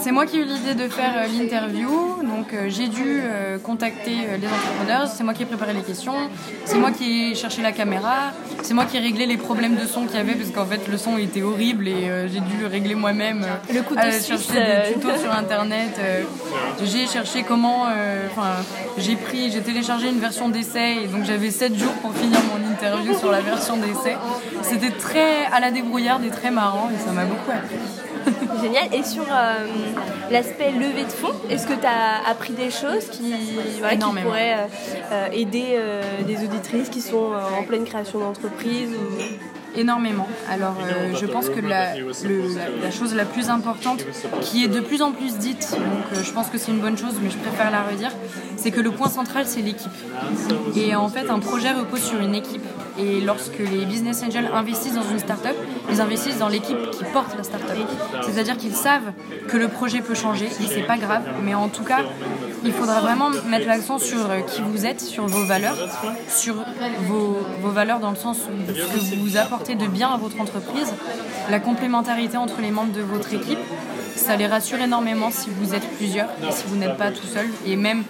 c'est 0.00 0.12
moi 0.12 0.26
qui 0.26 0.36
ai 0.36 0.40
eu 0.40 0.44
l'idée 0.44 0.74
de 0.74 0.88
faire 0.88 1.14
euh, 1.16 1.26
l'interview, 1.26 1.90
donc 2.22 2.52
euh, 2.52 2.66
j'ai 2.68 2.88
dû 2.88 3.22
contacter 3.62 4.16
les 4.40 4.46
entrepreneurs, 4.46 5.08
c'est 5.08 5.24
moi 5.24 5.34
qui 5.34 5.42
ai 5.42 5.46
préparé 5.46 5.72
les 5.72 5.82
questions, 5.82 6.14
c'est 6.64 6.78
moi 6.78 6.90
qui 6.90 7.30
ai 7.30 7.34
cherché 7.34 7.62
la 7.62 7.72
caméra, 7.72 8.32
c'est 8.62 8.74
moi 8.74 8.84
qui 8.84 8.96
ai 8.96 9.00
réglé 9.00 9.26
les 9.26 9.36
problèmes 9.36 9.76
de 9.76 9.86
son 9.86 10.06
qu'il 10.06 10.16
y 10.16 10.20
avait, 10.20 10.34
parce 10.34 10.50
qu'en 10.50 10.66
fait 10.66 10.86
le 10.88 10.98
son 10.98 11.16
était 11.18 11.42
horrible 11.42 11.88
et 11.88 12.28
j'ai 12.28 12.40
dû 12.40 12.56
le 12.60 12.66
régler 12.66 12.94
moi-même. 12.94 13.46
le 13.72 13.82
coup 13.82 13.94
de 13.94 14.00
chercher 14.00 14.52
des 14.52 14.92
tutos 14.94 15.16
sur 15.18 15.32
internet, 15.32 15.98
j'ai 16.82 17.06
cherché 17.06 17.42
comment, 17.42 17.86
enfin 18.30 18.50
j'ai 18.98 19.16
pris, 19.16 19.50
j'ai 19.50 19.62
téléchargé 19.62 20.08
une 20.08 20.20
version 20.20 20.48
d'essai 20.48 21.04
et 21.04 21.06
donc 21.06 21.24
j'avais 21.24 21.50
7 21.50 21.76
jours 21.76 21.94
pour 21.94 22.14
finir 22.14 22.38
mon 22.52 22.70
interview 22.70 23.16
sur 23.18 23.30
la 23.30 23.40
version 23.40 23.76
d'essai. 23.76 24.16
C'était 24.62 24.90
très 24.90 25.46
à 25.52 25.60
la 25.60 25.70
débrouillarde 25.70 26.24
et 26.24 26.30
très 26.30 26.50
marrant 26.50 26.90
et 26.94 26.98
ça 27.04 27.12
m'a 27.12 27.24
beaucoup 27.24 27.50
appris. 27.50 27.95
Génial. 28.66 28.94
Et 28.94 29.04
sur 29.04 29.22
euh, 29.22 29.66
l'aspect 30.30 30.72
levée 30.72 31.04
de 31.04 31.10
fonds, 31.10 31.34
est-ce 31.48 31.68
que 31.68 31.74
tu 31.74 31.86
as 31.86 32.28
appris 32.28 32.52
des 32.52 32.70
choses 32.70 33.06
qui, 33.12 33.32
voilà, 33.78 33.96
qui 33.96 34.22
pourraient 34.22 34.54
euh, 34.54 34.66
euh, 35.12 35.28
aider 35.32 35.78
des 36.26 36.44
auditrices 36.44 36.88
qui 36.88 37.00
sont 37.00 37.32
en 37.58 37.62
pleine 37.62 37.84
création 37.84 38.18
d'entreprise 38.18 38.90
énormément. 39.76 40.28
Alors 40.48 40.76
euh, 40.80 41.14
je 41.14 41.26
pense 41.26 41.48
que 41.48 41.60
la, 41.60 41.94
la, 41.94 42.90
chose 42.90 43.14
la 43.14 43.24
plus 43.24 43.48
importante, 43.48 44.04
qui 44.40 44.64
est 44.64 44.68
de 44.68 44.80
plus 44.80 45.02
en 45.02 45.12
plus 45.12 45.38
dite, 45.38 45.70
donc 45.72 46.06
euh, 46.12 46.22
je 46.22 46.32
pense 46.32 46.48
que 46.48 46.58
c'est 46.58 46.72
une 46.72 46.80
bonne 46.80 46.98
chose, 46.98 47.14
mais 47.22 47.30
je 47.30 47.38
préfère 47.38 47.70
la 47.70 47.82
redire, 47.82 48.12
c'est 48.56 48.70
que 48.70 48.80
le 48.80 48.90
point 48.90 49.08
central 49.08 49.44
c'est 49.46 49.62
l'équipe. 49.62 49.90
Et 50.74 50.94
en 50.94 51.08
fait 51.08 51.30
un 51.30 51.38
projet 51.38 51.72
repose 51.72 52.02
sur 52.02 52.20
une 52.20 52.34
équipe. 52.34 52.64
Et 52.98 53.20
lorsque 53.20 53.58
les 53.58 53.84
business 53.84 54.22
angels 54.22 54.48
investissent 54.54 54.94
dans 54.94 55.10
une 55.10 55.18
startup, 55.18 55.54
ils 55.90 56.00
investissent 56.00 56.38
dans 56.38 56.48
l'équipe 56.48 56.90
qui 56.92 57.04
porte 57.12 57.36
la 57.36 57.42
startup. 57.42 57.76
C'est-à-dire 58.22 58.56
qu'ils 58.56 58.74
savent 58.74 59.12
que 59.48 59.58
le 59.58 59.68
projet 59.68 60.00
peut 60.00 60.14
changer 60.14 60.46
et 60.46 60.66
c'est 60.66 60.86
pas 60.86 60.96
grave, 60.96 61.22
mais 61.44 61.54
en 61.54 61.68
tout 61.68 61.84
cas 61.84 62.00
il 62.64 62.72
faudra 62.72 63.00
vraiment 63.00 63.30
mettre 63.46 63.66
l'accent 63.66 63.98
sur 63.98 64.30
euh, 64.30 64.40
qui 64.40 64.62
vous 64.62 64.86
êtes, 64.86 65.00
sur 65.00 65.26
vos 65.26 65.44
valeurs, 65.44 65.76
sur 66.28 66.56
vos, 67.08 67.38
vos 67.62 67.70
valeurs 67.70 68.00
dans 68.00 68.10
le 68.10 68.16
sens 68.16 68.38
où 68.38 68.72
ce 68.72 69.12
que 69.12 69.16
vous 69.16 69.36
apportez 69.36 69.74
de 69.74 69.86
bien 69.86 70.08
à 70.08 70.16
votre 70.16 70.40
entreprise, 70.40 70.92
la 71.50 71.60
complémentarité 71.60 72.36
entre 72.36 72.60
les 72.60 72.70
membres 72.70 72.92
de 72.92 73.02
votre 73.02 73.32
équipe. 73.34 73.58
Ça 74.14 74.36
les 74.36 74.46
rassure 74.46 74.80
énormément 74.80 75.30
si 75.30 75.50
vous 75.50 75.74
êtes 75.74 75.88
plusieurs 75.96 76.28
et 76.46 76.50
si 76.50 76.64
vous 76.66 76.76
n'êtes 76.76 76.96
pas 76.96 77.10
tout 77.10 77.26
seul. 77.26 77.48
Et 77.66 77.76
même 77.76 78.02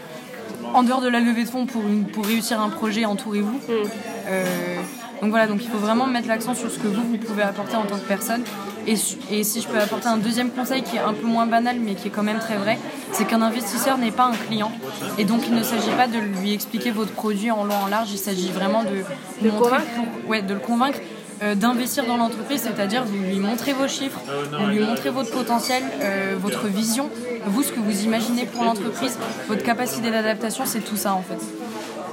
en 0.72 0.82
dehors 0.82 1.00
de 1.00 1.08
la 1.08 1.20
levée 1.20 1.44
de 1.44 1.48
fonds 1.48 1.66
pour, 1.66 1.82
pour 2.12 2.24
réussir 2.26 2.60
un 2.60 2.68
projet, 2.68 3.04
entourez-vous. 3.04 3.56
Mm. 3.56 3.88
Euh, 4.28 4.76
donc 5.20 5.30
voilà, 5.30 5.46
donc 5.46 5.61
il 5.62 5.68
faut 5.68 5.78
vraiment 5.78 6.06
mettre 6.06 6.28
l'accent 6.28 6.54
sur 6.54 6.70
ce 6.70 6.78
que 6.78 6.88
vous, 6.88 7.02
vous 7.02 7.16
pouvez 7.16 7.42
apporter 7.42 7.76
en 7.76 7.85
tant 7.85 7.96
que 7.96 8.06
personne. 8.06 8.42
Et, 8.87 8.94
et, 9.30 9.42
si 9.42 9.61
je 9.61 9.66
peux 9.66 9.78
apporter 9.78 10.06
un 10.06 10.18
deuxième 10.18 10.50
conseil 10.50 10.82
qui 10.82 10.96
est 10.96 11.00
un 11.00 11.12
peu 11.12 11.26
moins 11.26 11.46
banal 11.46 11.78
mais 11.80 11.94
qui 11.94 12.08
est 12.08 12.11
quand 12.11 12.23
même 12.23 12.38
très 12.38 12.56
vrai, 12.56 12.78
c'est 13.12 13.25
qu'un 13.25 13.42
investisseur 13.42 13.99
n'est 13.99 14.12
pas 14.12 14.26
un 14.26 14.37
client. 14.49 14.70
Et 15.18 15.25
donc 15.25 15.42
il 15.49 15.54
ne 15.54 15.62
s'agit 15.62 15.90
pas 15.96 16.06
de 16.06 16.18
lui 16.18 16.52
expliquer 16.52 16.90
votre 16.90 17.12
produit 17.12 17.50
en 17.50 17.64
long, 17.64 17.75
en 17.85 17.87
large, 17.88 18.12
il 18.12 18.18
s'agit 18.18 18.50
vraiment 18.50 18.85
de, 18.85 19.02
de, 19.42 19.50
convaincre. 19.50 19.87
ouais, 20.28 20.42
de 20.42 20.54
le 20.54 20.61
convaincre 20.61 20.99
euh, 21.42 21.54
d'investir 21.54 22.06
dans 22.06 22.16
l'entreprise, 22.16 22.62
c'est-à-dire 22.62 23.04
vous 23.04 23.18
lui 23.18 23.38
montrez 23.40 23.73
vos 23.73 23.88
chiffres, 23.88 24.20
vous 24.58 24.66
lui 24.68 24.80
montrez 24.80 25.11
votre 25.11 25.30
potentiel, 25.30 25.82
euh, 26.00 26.35
votre 26.40 26.66
vision, 26.66 27.11
vous 27.46 27.62
ce 27.62 27.73
que 27.73 27.80
vous 27.80 28.04
imaginez 28.04 28.46
pour 28.46 28.64
l'entreprise, 28.64 29.18
votre 29.49 29.62
capacité 29.62 30.11
d'adaptation, 30.11 30.64
c'est 30.64 30.80
tout 30.80 30.96
ça 30.96 31.12
en 31.12 31.23
fait. 31.23 31.42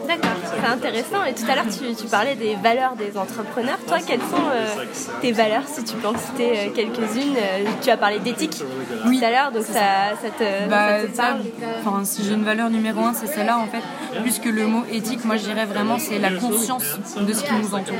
D'accord, 0.08 0.32
c'est 0.44 0.68
intéressant. 0.68 1.24
Et 1.26 1.34
tout 1.34 1.44
à 1.50 1.56
l'heure, 1.56 1.66
tu, 1.68 2.08
parlais 2.08 2.36
des 2.36 2.56
valeurs 2.56 2.96
des 2.96 3.18
entrepreneurs. 3.18 3.78
Toi, 3.88 3.98
quelles 4.06 4.20
sont 4.20 4.50
euh, 4.52 4.84
tes 5.22 5.32
valeurs, 5.32 5.64
si 5.68 5.84
tu 5.84 5.96
peux 5.96 6.08
en 6.08 6.18
citer 6.18 6.52
euh, 6.52 6.70
quelques-unes? 6.74 7.36
Euh, 7.38 7.66
Tu 7.82 7.90
as 7.90 7.98
parlé 7.98 8.20
d'éthique 8.20 8.62
oui. 9.06 9.20
tout 9.20 9.26
à 9.26 9.32
l'heure, 9.32 9.52
donc 9.52 9.64
ça, 9.64 10.16
ça, 10.22 10.30
te, 10.38 10.70
bah, 10.70 11.08
parle? 11.16 11.42
Enfin, 11.80 12.04
si 12.04 12.24
j'ai 12.24 12.34
une 12.34 12.44
valeur 12.44 12.70
numéro 12.70 13.02
un, 13.02 13.14
c'est 13.14 13.28
celle-là, 13.28 13.58
en 13.58 13.68
fait. 13.68 13.84
Plus 14.22 14.40
que 14.40 14.50
le 14.50 14.68
mot 14.68 14.84
éthique, 14.92 15.26
moi, 15.26 15.38
je 15.38 15.44
dirais 15.44 15.66
vraiment, 15.66 15.98
c'est 15.98 16.20
la 16.20 16.32
conscience 16.32 16.98
de 17.20 17.34
ce 17.34 17.44
qui 17.44 17.54
nous 17.54 17.74
entoure. 17.74 17.96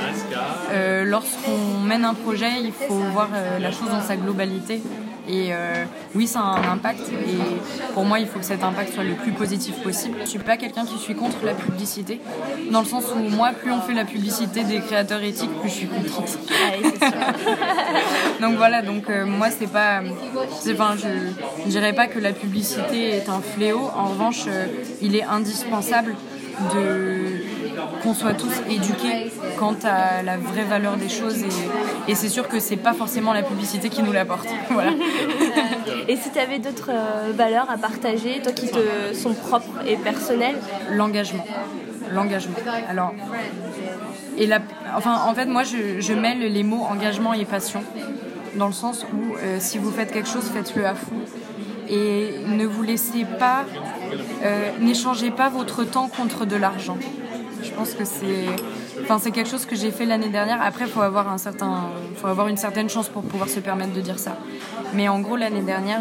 Lorsqu'on 1.04 1.80
mène 1.84 2.04
un 2.04 2.14
projet, 2.14 2.50
il 2.62 2.72
faut 2.72 2.94
voir 3.12 3.28
la 3.60 3.70
chose 3.70 3.88
dans 3.90 4.02
sa 4.02 4.16
globalité. 4.16 4.82
Et 5.28 5.48
euh, 5.52 5.84
oui, 6.14 6.26
ça 6.26 6.40
a 6.40 6.58
un 6.58 6.72
impact. 6.72 7.00
Et 7.00 7.92
pour 7.94 8.04
moi, 8.04 8.18
il 8.18 8.26
faut 8.26 8.38
que 8.38 8.44
cet 8.44 8.62
impact 8.62 8.92
soit 8.94 9.04
le 9.04 9.14
plus 9.14 9.32
positif 9.32 9.82
possible. 9.82 10.18
Je 10.22 10.28
suis 10.28 10.38
pas 10.38 10.56
quelqu'un 10.56 10.84
qui 10.84 10.98
suis 10.98 11.14
contre 11.14 11.44
la 11.44 11.54
publicité, 11.54 11.93
dans 12.70 12.80
le 12.80 12.86
sens 12.86 13.04
où 13.14 13.18
moi, 13.18 13.50
plus 13.50 13.70
on 13.70 13.80
fait 13.80 13.94
la 13.94 14.04
publicité 14.04 14.64
des 14.64 14.80
créateurs 14.80 15.22
éthiques, 15.22 15.50
plus 15.60 15.68
je 15.68 15.74
suis 15.74 15.86
contre. 15.86 16.22
Ah 16.50 17.32
donc 18.40 18.56
voilà, 18.56 18.82
donc 18.82 19.08
euh, 19.10 19.24
moi, 19.26 19.48
c'est 19.50 19.70
pas. 19.70 20.00
Enfin, 20.70 20.96
je 20.96 21.64
ne 21.64 21.70
dirais 21.70 21.92
pas 21.92 22.06
que 22.06 22.18
la 22.18 22.32
publicité 22.32 23.10
est 23.10 23.28
un 23.28 23.40
fléau. 23.40 23.90
En 23.96 24.06
revanche, 24.06 24.44
euh, 24.46 24.66
il 25.02 25.16
est 25.16 25.24
indispensable 25.24 26.14
de 26.74 27.44
qu'on 28.02 28.14
soit 28.14 28.34
tous 28.34 28.52
éduqués 28.70 29.32
quant 29.58 29.76
à 29.84 30.22
la 30.22 30.36
vraie 30.36 30.64
valeur 30.64 30.96
des 30.96 31.08
choses 31.08 31.44
et, 32.08 32.14
c'est 32.14 32.28
sûr 32.28 32.48
que 32.48 32.60
c'est 32.60 32.76
pas 32.76 32.92
forcément 32.92 33.32
la 33.32 33.42
publicité 33.42 33.88
qui 33.88 34.02
nous 34.02 34.12
l'apporte. 34.12 34.46
Voilà. 34.70 34.90
et 36.08 36.16
si 36.16 36.30
tu 36.30 36.38
avais 36.38 36.58
d'autres 36.58 36.90
euh, 36.90 37.32
valeurs 37.32 37.70
à 37.70 37.76
partager, 37.76 38.40
toi 38.42 38.52
qui 38.52 38.68
te 38.68 39.14
sont 39.14 39.34
propres 39.34 39.86
et 39.86 39.96
personnelles? 39.96 40.56
L'engagement. 40.92 41.44
L'engagement. 42.12 42.56
Alors, 42.88 43.14
enfin, 44.96 45.22
en 45.26 45.34
fait, 45.34 45.46
moi, 45.46 45.62
je, 45.62 46.12
mêle 46.12 46.40
les 46.40 46.62
mots 46.62 46.82
engagement 46.82 47.32
et 47.32 47.44
passion, 47.44 47.82
dans 48.56 48.66
le 48.66 48.72
sens 48.72 49.04
où 49.12 49.34
euh, 49.36 49.56
si 49.58 49.78
vous 49.78 49.90
faites 49.90 50.12
quelque 50.12 50.28
chose, 50.28 50.44
faites-le 50.52 50.86
à 50.86 50.94
fond. 50.94 51.16
Et 51.88 52.36
ne 52.46 52.64
vous 52.64 52.82
laissez 52.82 53.26
pas, 53.38 53.64
euh, 54.42 54.70
n'échangez 54.80 55.30
pas 55.30 55.48
votre 55.48 55.84
temps 55.84 56.08
contre 56.08 56.46
de 56.46 56.56
l'argent. 56.56 56.96
Je 57.64 57.70
pense 57.72 57.94
que 57.94 58.04
c'est, 58.04 58.46
enfin, 59.02 59.18
c'est 59.18 59.30
quelque 59.30 59.48
chose 59.48 59.64
que 59.64 59.74
j'ai 59.74 59.90
fait 59.90 60.04
l'année 60.04 60.28
dernière. 60.28 60.60
Après, 60.62 60.86
faut 60.86 61.00
avoir 61.00 61.28
un 61.28 61.38
certain, 61.38 61.88
faut 62.16 62.26
avoir 62.26 62.48
une 62.48 62.56
certaine 62.56 62.88
chance 62.88 63.08
pour 63.08 63.22
pouvoir 63.22 63.48
se 63.48 63.60
permettre 63.60 63.92
de 63.92 64.00
dire 64.00 64.18
ça. 64.18 64.36
Mais 64.92 65.08
en 65.08 65.20
gros, 65.20 65.36
l'année 65.36 65.62
dernière, 65.62 66.00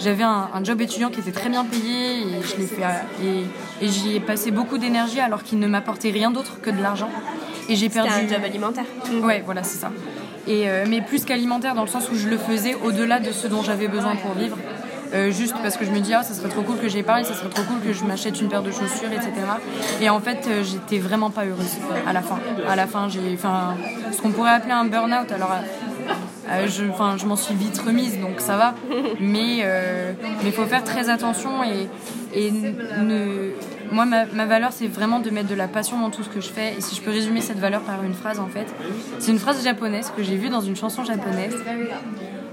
j'avais 0.00 0.22
un, 0.22 0.48
job 0.62 0.80
étudiant 0.80 1.10
qui 1.10 1.20
était 1.20 1.32
très 1.32 1.48
bien 1.48 1.64
payé 1.64 2.20
et 2.20 2.42
je 2.42 2.56
l'ai 2.56 2.66
fait 2.66 2.82
et, 3.22 3.84
et 3.84 3.88
j'y 3.88 4.16
ai 4.16 4.20
passé 4.20 4.50
beaucoup 4.50 4.78
d'énergie 4.78 5.20
alors 5.20 5.42
qu'il 5.42 5.58
ne 5.58 5.66
m'apportait 5.66 6.10
rien 6.10 6.30
d'autre 6.30 6.60
que 6.60 6.70
de 6.70 6.80
l'argent. 6.80 7.08
Et 7.68 7.76
j'ai 7.76 7.88
perdu. 7.88 8.10
un 8.10 8.28
job 8.28 8.44
alimentaire. 8.44 8.84
Ouais, 9.22 9.42
voilà, 9.44 9.62
c'est 9.62 9.78
ça. 9.78 9.90
Et 10.46 10.68
euh, 10.68 10.84
mais 10.88 11.00
plus 11.00 11.24
qu'alimentaire 11.24 11.74
dans 11.74 11.82
le 11.82 11.88
sens 11.88 12.08
où 12.10 12.14
je 12.14 12.28
le 12.28 12.38
faisais 12.38 12.76
au-delà 12.84 13.18
de 13.18 13.32
ce 13.32 13.48
dont 13.48 13.62
j'avais 13.62 13.88
besoin 13.88 14.14
pour 14.16 14.32
vivre. 14.34 14.56
Euh, 15.14 15.30
juste 15.30 15.54
parce 15.62 15.76
que 15.76 15.84
je 15.84 15.90
me 15.90 16.00
dis 16.00 16.14
ah 16.14 16.22
ça 16.22 16.34
serait 16.34 16.48
trop 16.48 16.62
cool 16.62 16.78
que 16.78 16.88
j'épargne, 16.88 17.24
ça 17.24 17.34
serait 17.34 17.48
trop 17.48 17.62
cool 17.64 17.80
que 17.80 17.92
je 17.92 18.04
m'achète 18.04 18.40
une 18.40 18.48
paire 18.48 18.62
de 18.62 18.70
chaussures, 18.70 19.12
etc. 19.12 19.32
Et 20.00 20.08
en 20.10 20.20
fait 20.20 20.46
euh, 20.48 20.62
j'étais 20.64 20.98
vraiment 20.98 21.30
pas 21.30 21.44
heureuse 21.44 21.76
à 22.06 22.12
la 22.12 22.22
fin. 22.22 22.38
À 22.68 22.76
la 22.76 22.86
fin 22.86 23.08
j'ai, 23.08 23.34
enfin, 23.34 23.76
ce 24.12 24.20
qu'on 24.20 24.30
pourrait 24.30 24.50
appeler 24.52 24.72
un 24.72 24.84
burn-out. 24.84 25.30
Alors 25.32 25.52
euh, 26.50 26.66
je, 26.66 26.84
je 27.18 27.26
m'en 27.26 27.36
suis 27.36 27.54
vite 27.54 27.78
remise, 27.78 28.20
donc 28.20 28.40
ça 28.40 28.56
va. 28.56 28.74
Mais 29.20 29.64
il 30.44 30.52
faut 30.52 30.64
faire 30.64 30.84
très 30.84 31.08
attention 31.08 31.64
et, 31.64 31.88
et 32.34 32.50
ne... 32.50 33.50
moi, 33.90 34.04
ma, 34.04 34.26
ma 34.26 34.46
valeur, 34.46 34.70
c'est 34.72 34.86
vraiment 34.86 35.20
de 35.20 35.30
mettre 35.30 35.48
de 35.48 35.54
la 35.54 35.68
passion 35.68 35.98
dans 35.98 36.10
tout 36.10 36.22
ce 36.22 36.28
que 36.28 36.40
je 36.40 36.48
fais. 36.48 36.74
Et 36.76 36.80
si 36.80 36.94
je 36.94 37.00
peux 37.00 37.10
résumer 37.10 37.40
cette 37.40 37.58
valeur 37.58 37.80
par 37.80 38.04
une 38.04 38.14
phrase, 38.14 38.38
en 38.38 38.46
fait, 38.46 38.66
c'est 39.18 39.32
une 39.32 39.38
phrase 39.38 39.64
japonaise 39.64 40.12
que 40.16 40.22
j'ai 40.22 40.36
vue 40.36 40.48
dans 40.48 40.60
une 40.60 40.76
chanson 40.76 41.04
japonaise. 41.04 41.56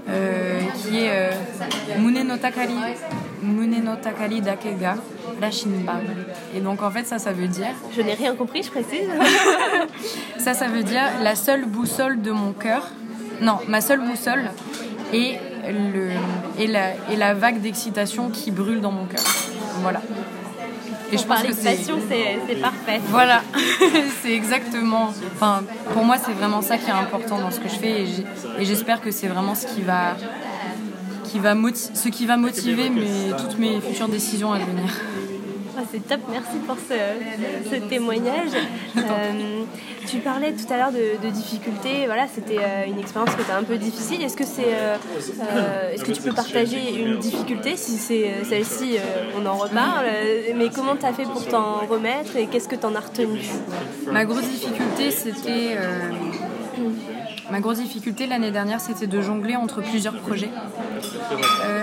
Euh, 0.08 0.60
qui 0.76 0.98
est 1.04 1.10
euh, 1.10 1.30
Mune 1.98 2.26
no 2.26 2.36
Takari, 2.36 2.74
Mune 3.42 3.82
no 3.82 3.96
Takari 3.96 4.42
Dakega 4.42 4.96
Rashinba. 5.40 5.94
Et 6.54 6.60
donc 6.60 6.82
en 6.82 6.90
fait 6.90 7.06
ça, 7.06 7.18
ça 7.18 7.32
veut 7.32 7.48
dire... 7.48 7.74
Je 7.96 8.02
n'ai 8.02 8.14
rien 8.14 8.34
compris, 8.34 8.62
je 8.62 8.70
précise. 8.70 9.08
ça, 10.38 10.52
ça 10.52 10.68
veut 10.68 10.82
dire 10.82 11.04
la 11.22 11.34
seule 11.34 11.64
boussole 11.64 12.20
de 12.20 12.30
mon 12.32 12.52
cœur. 12.52 12.88
Non, 13.40 13.58
ma 13.66 13.80
seule 13.80 14.00
boussole 14.00 14.50
est, 15.12 15.38
le, 15.68 16.10
et, 16.58 16.66
la, 16.66 16.90
et 17.10 17.16
la 17.16 17.32
vague 17.32 17.60
d'excitation 17.60 18.28
qui 18.28 18.50
brûle 18.50 18.80
dans 18.80 18.92
mon 18.92 19.06
cœur. 19.06 19.24
Voilà. 19.80 20.02
Et 21.12 21.18
je 21.18 21.24
pense 21.24 21.42
que 21.42 21.52
c'est 21.52 22.60
parfait. 22.60 23.00
Voilà, 23.08 23.42
c'est 24.22 24.32
exactement. 24.32 25.12
Enfin, 25.34 25.62
pour 25.92 26.04
moi, 26.04 26.16
c'est 26.18 26.32
vraiment 26.32 26.62
ça 26.62 26.78
qui 26.78 26.88
est 26.88 26.92
important 26.92 27.38
dans 27.38 27.50
ce 27.50 27.60
que 27.60 27.68
je 27.68 27.74
fais, 27.74 28.04
et 28.58 28.64
j'espère 28.64 29.00
que 29.00 29.10
c'est 29.10 29.28
vraiment 29.28 29.54
ce 29.54 29.66
qui 29.66 29.82
va, 29.82 30.16
qui 31.24 31.38
va 31.38 31.54
ce 31.94 32.08
qui 32.08 32.26
va 32.26 32.36
motiver 32.36 32.90
mes, 32.90 33.32
toutes 33.38 33.58
mes 33.58 33.80
futures 33.80 34.08
décisions 34.08 34.52
à 34.52 34.58
venir. 34.58 34.90
Ah, 35.76 35.82
c'est 35.90 36.06
top, 36.06 36.20
merci 36.30 36.58
pour 36.66 36.76
ce, 36.76 37.88
témoignage. 37.88 38.50
Euh, 38.96 39.64
tu 40.06 40.18
parlais 40.18 40.52
tout 40.52 40.72
à 40.72 40.76
l'heure 40.76 40.92
de, 40.92 41.28
difficultés, 41.30 42.06
voilà, 42.06 42.26
c'était 42.32 42.58
euh, 42.58 42.86
une 42.86 42.98
expérience 42.98 43.34
qui 43.34 43.42
était 43.42 43.52
un 43.52 43.64
peu 43.64 43.76
difficile. 43.76 44.22
Est-ce 44.22 44.36
que, 44.36 44.44
c'est, 44.44 44.68
euh, 44.68 45.92
est-ce 45.92 46.04
que 46.04 46.12
tu 46.12 46.22
peux 46.22 46.32
partager 46.32 46.94
une 46.96 47.18
difficulté? 47.18 47.76
Si 47.76 47.96
c'est 47.96 48.44
celle-ci, 48.44 48.98
on 49.36 49.46
en 49.46 49.56
reparle. 49.56 50.06
Mais 50.56 50.70
comment 50.70 50.96
tu 50.96 51.06
as 51.06 51.12
fait 51.12 51.24
pour 51.24 51.44
t'en 51.46 51.86
remettre 51.86 52.36
et 52.36 52.46
qu'est-ce 52.46 52.68
que 52.68 52.76
tu 52.76 52.86
en 52.86 52.94
as 52.94 53.00
retenu? 53.00 53.40
Ma 54.10 54.24
grosse 54.24 54.48
difficulté, 54.48 55.10
c'était. 55.10 55.76
Ma 57.50 57.60
grosse 57.60 57.78
difficulté 57.78 58.26
l'année 58.26 58.50
dernière, 58.50 58.80
c'était 58.80 59.06
de 59.06 59.20
jongler 59.20 59.56
entre 59.56 59.82
plusieurs 59.82 60.16
projets. 60.18 60.50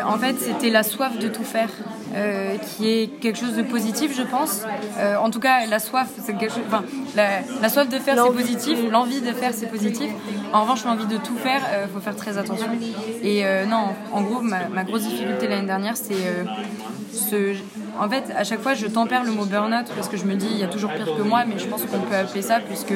en 0.06 0.18
fait, 0.18 0.38
c'était 0.40 0.70
la 0.70 0.84
soif 0.84 1.18
de 1.20 1.28
tout 1.28 1.44
faire. 1.44 1.70
Euh, 2.14 2.58
qui 2.58 2.90
est 2.90 3.08
quelque 3.08 3.38
chose 3.38 3.56
de 3.56 3.62
positif, 3.62 4.16
je 4.16 4.24
pense. 4.24 4.64
Euh, 4.98 5.16
en 5.16 5.30
tout 5.30 5.40
cas, 5.40 5.66
la 5.66 5.80
soif, 5.80 6.10
c'est 6.22 6.34
quelque 6.34 6.54
chose. 6.54 6.64
Enfin, 6.68 6.84
la, 7.16 7.70
soif 7.70 7.88
de 7.88 7.98
faire, 8.00 8.16
c'est 8.26 8.34
positif. 8.34 8.80
L'envie 8.92 9.22
de 9.22 9.32
faire, 9.32 9.52
c'est 9.54 9.68
positif. 9.68 10.12
En 10.52 10.64
revanche, 10.64 10.84
l'envie 10.84 11.06
de 11.06 11.18
tout 11.18 11.38
faire, 11.38 11.62
il 11.72 11.76
euh, 11.76 11.88
faut 11.88 12.02
faire 12.02 12.16
très 12.16 12.38
attention. 12.38 12.68
Et 13.24 13.44
non, 13.68 13.90
en 14.12 14.22
gros, 14.22 14.42
ma, 14.42 14.68
ma 14.68 14.84
grosse 14.84 15.04
difficulté 15.04 15.48
l'année 15.48 15.68
dernière, 15.68 15.96
c'est 15.96 16.16
ce. 17.14 17.56
En 18.00 18.10
fait, 18.10 18.34
à 18.36 18.44
chaque 18.44 18.62
fois, 18.62 18.74
je 18.74 18.88
tempère 18.88 19.24
le 19.24 19.32
mot 19.32 19.46
burn-out 19.46 19.86
parce 19.96 20.08
que 20.08 20.18
je 20.18 20.26
me 20.26 20.36
dis, 20.36 20.48
il 20.50 20.58
y 20.58 20.64
a 20.64 20.68
toujours 20.68 20.92
pire 20.92 21.06
que 21.06 21.22
moi, 21.22 21.44
mais 21.48 21.60
je 21.60 21.68
pense 21.68 21.84
qu'on 21.84 22.00
peut 22.00 22.16
appeler 22.16 22.42
ça 22.42 22.60
puisque 22.60 22.94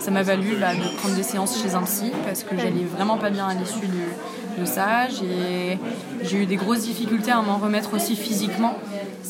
ça 0.00 0.10
m'a 0.10 0.22
valu 0.22 0.50
de 0.56 0.96
prendre 0.98 1.14
des 1.14 1.22
séances 1.22 1.62
chez 1.62 1.74
un 1.74 1.82
psy 1.82 2.12
parce 2.26 2.42
que 2.42 2.56
j'allais 2.56 2.84
vraiment 2.84 3.16
pas 3.16 3.30
bien 3.30 3.46
à 3.46 3.54
l'issue 3.54 3.86
de 3.86 4.39
de 4.58 4.64
ça. 4.64 5.08
J'ai 5.08 6.36
eu 6.36 6.46
des 6.46 6.56
grosses 6.56 6.82
difficultés 6.82 7.30
à 7.30 7.42
m'en 7.42 7.58
remettre 7.58 7.94
aussi 7.94 8.16
physiquement. 8.16 8.76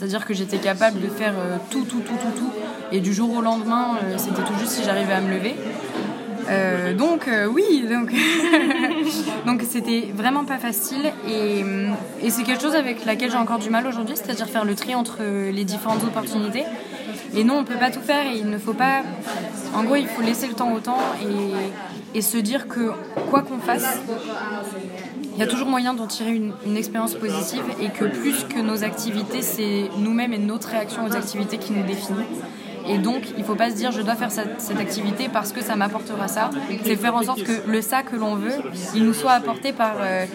C'est-à-dire 0.00 0.24
que 0.24 0.32
j'étais 0.32 0.56
capable 0.56 0.98
de 0.98 1.08
faire 1.08 1.34
euh, 1.36 1.58
tout, 1.68 1.84
tout, 1.84 2.00
tout, 2.00 2.14
tout, 2.14 2.38
tout. 2.38 2.50
Et 2.90 3.00
du 3.00 3.12
jour 3.12 3.36
au 3.36 3.42
lendemain, 3.42 3.98
euh, 4.02 4.14
c'était 4.16 4.42
tout 4.42 4.54
juste 4.58 4.72
si 4.72 4.82
j'arrivais 4.82 5.12
à 5.12 5.20
me 5.20 5.30
lever. 5.30 5.54
Euh, 6.48 6.94
donc 6.94 7.28
oui, 7.52 7.84
donc 7.88 8.10
donc 9.46 9.62
c'était 9.68 10.08
vraiment 10.14 10.44
pas 10.44 10.56
facile 10.56 11.12
et, 11.28 11.64
c'est 12.30 12.42
quelque 12.42 12.62
chose 12.62 12.74
avec 12.74 13.04
laquelle 13.04 13.30
j'ai 13.30 13.36
encore 13.36 13.58
du 13.58 13.68
mal 13.68 13.86
aujourd'hui, 13.86 14.16
c'est-à-dire 14.16 14.48
faire 14.48 14.64
le 14.64 14.74
tri 14.74 14.94
entre 14.94 15.18
les 15.22 15.64
différentes 15.64 16.02
opportunités. 16.02 16.64
Et 17.36 17.44
non, 17.44 17.58
on 17.58 17.64
peut 17.64 17.76
pas 17.76 17.90
tout 17.90 18.00
faire 18.00 18.26
et 18.26 18.38
il 18.38 18.48
ne 18.48 18.58
faut 18.58 18.72
pas. 18.72 19.02
En 19.74 19.84
gros, 19.84 19.96
il 19.96 20.06
faut 20.06 20.22
laisser 20.22 20.48
le 20.48 20.54
temps 20.54 20.72
au 20.72 20.80
temps 20.80 20.98
et 22.14 22.22
se 22.22 22.38
dire 22.38 22.66
que 22.68 22.90
quoi 23.30 23.42
qu'on 23.42 23.58
fasse, 23.58 24.00
il 25.40 25.44
y 25.44 25.46
a 25.46 25.50
toujours 25.50 25.68
moyen 25.68 25.94
d'en 25.94 26.06
tirer 26.06 26.34
une, 26.34 26.76
expérience 26.76 27.14
positive 27.14 27.62
et 27.80 27.88
que 27.88 28.04
plus 28.04 28.44
que 28.44 28.60
nos 28.60 28.84
activités, 28.84 29.40
c'est 29.40 29.88
nous-mêmes 29.96 30.34
et 30.34 30.38
notre 30.38 30.68
réaction 30.68 31.06
aux 31.06 31.16
activités 31.16 31.56
qui 31.56 31.72
nous 31.72 31.82
définit. 31.82 32.26
Et 32.86 32.98
donc, 32.98 33.22
il 33.36 33.40
ne 33.40 33.44
faut 33.44 33.54
pas 33.54 33.70
se 33.70 33.74
dire 33.74 33.90
je 33.90 34.02
dois 34.02 34.16
faire 34.16 34.30
cette, 34.30 34.78
activité 34.78 35.30
parce 35.32 35.52
que 35.52 35.62
ça 35.62 35.76
m'apportera 35.76 36.28
ça. 36.28 36.50
C'est 36.84 36.94
faire 36.94 37.14
en 37.14 37.22
sorte 37.22 37.42
que 37.42 37.52
le 37.66 37.80
ça 37.80 38.02
que 38.02 38.16
l'on 38.16 38.34
veut, 38.34 38.52
il 38.94 39.04
nous 39.04 39.14
soit 39.14 39.32
apporté 39.32 39.72
par 39.72 39.94
euh, 40.02 40.26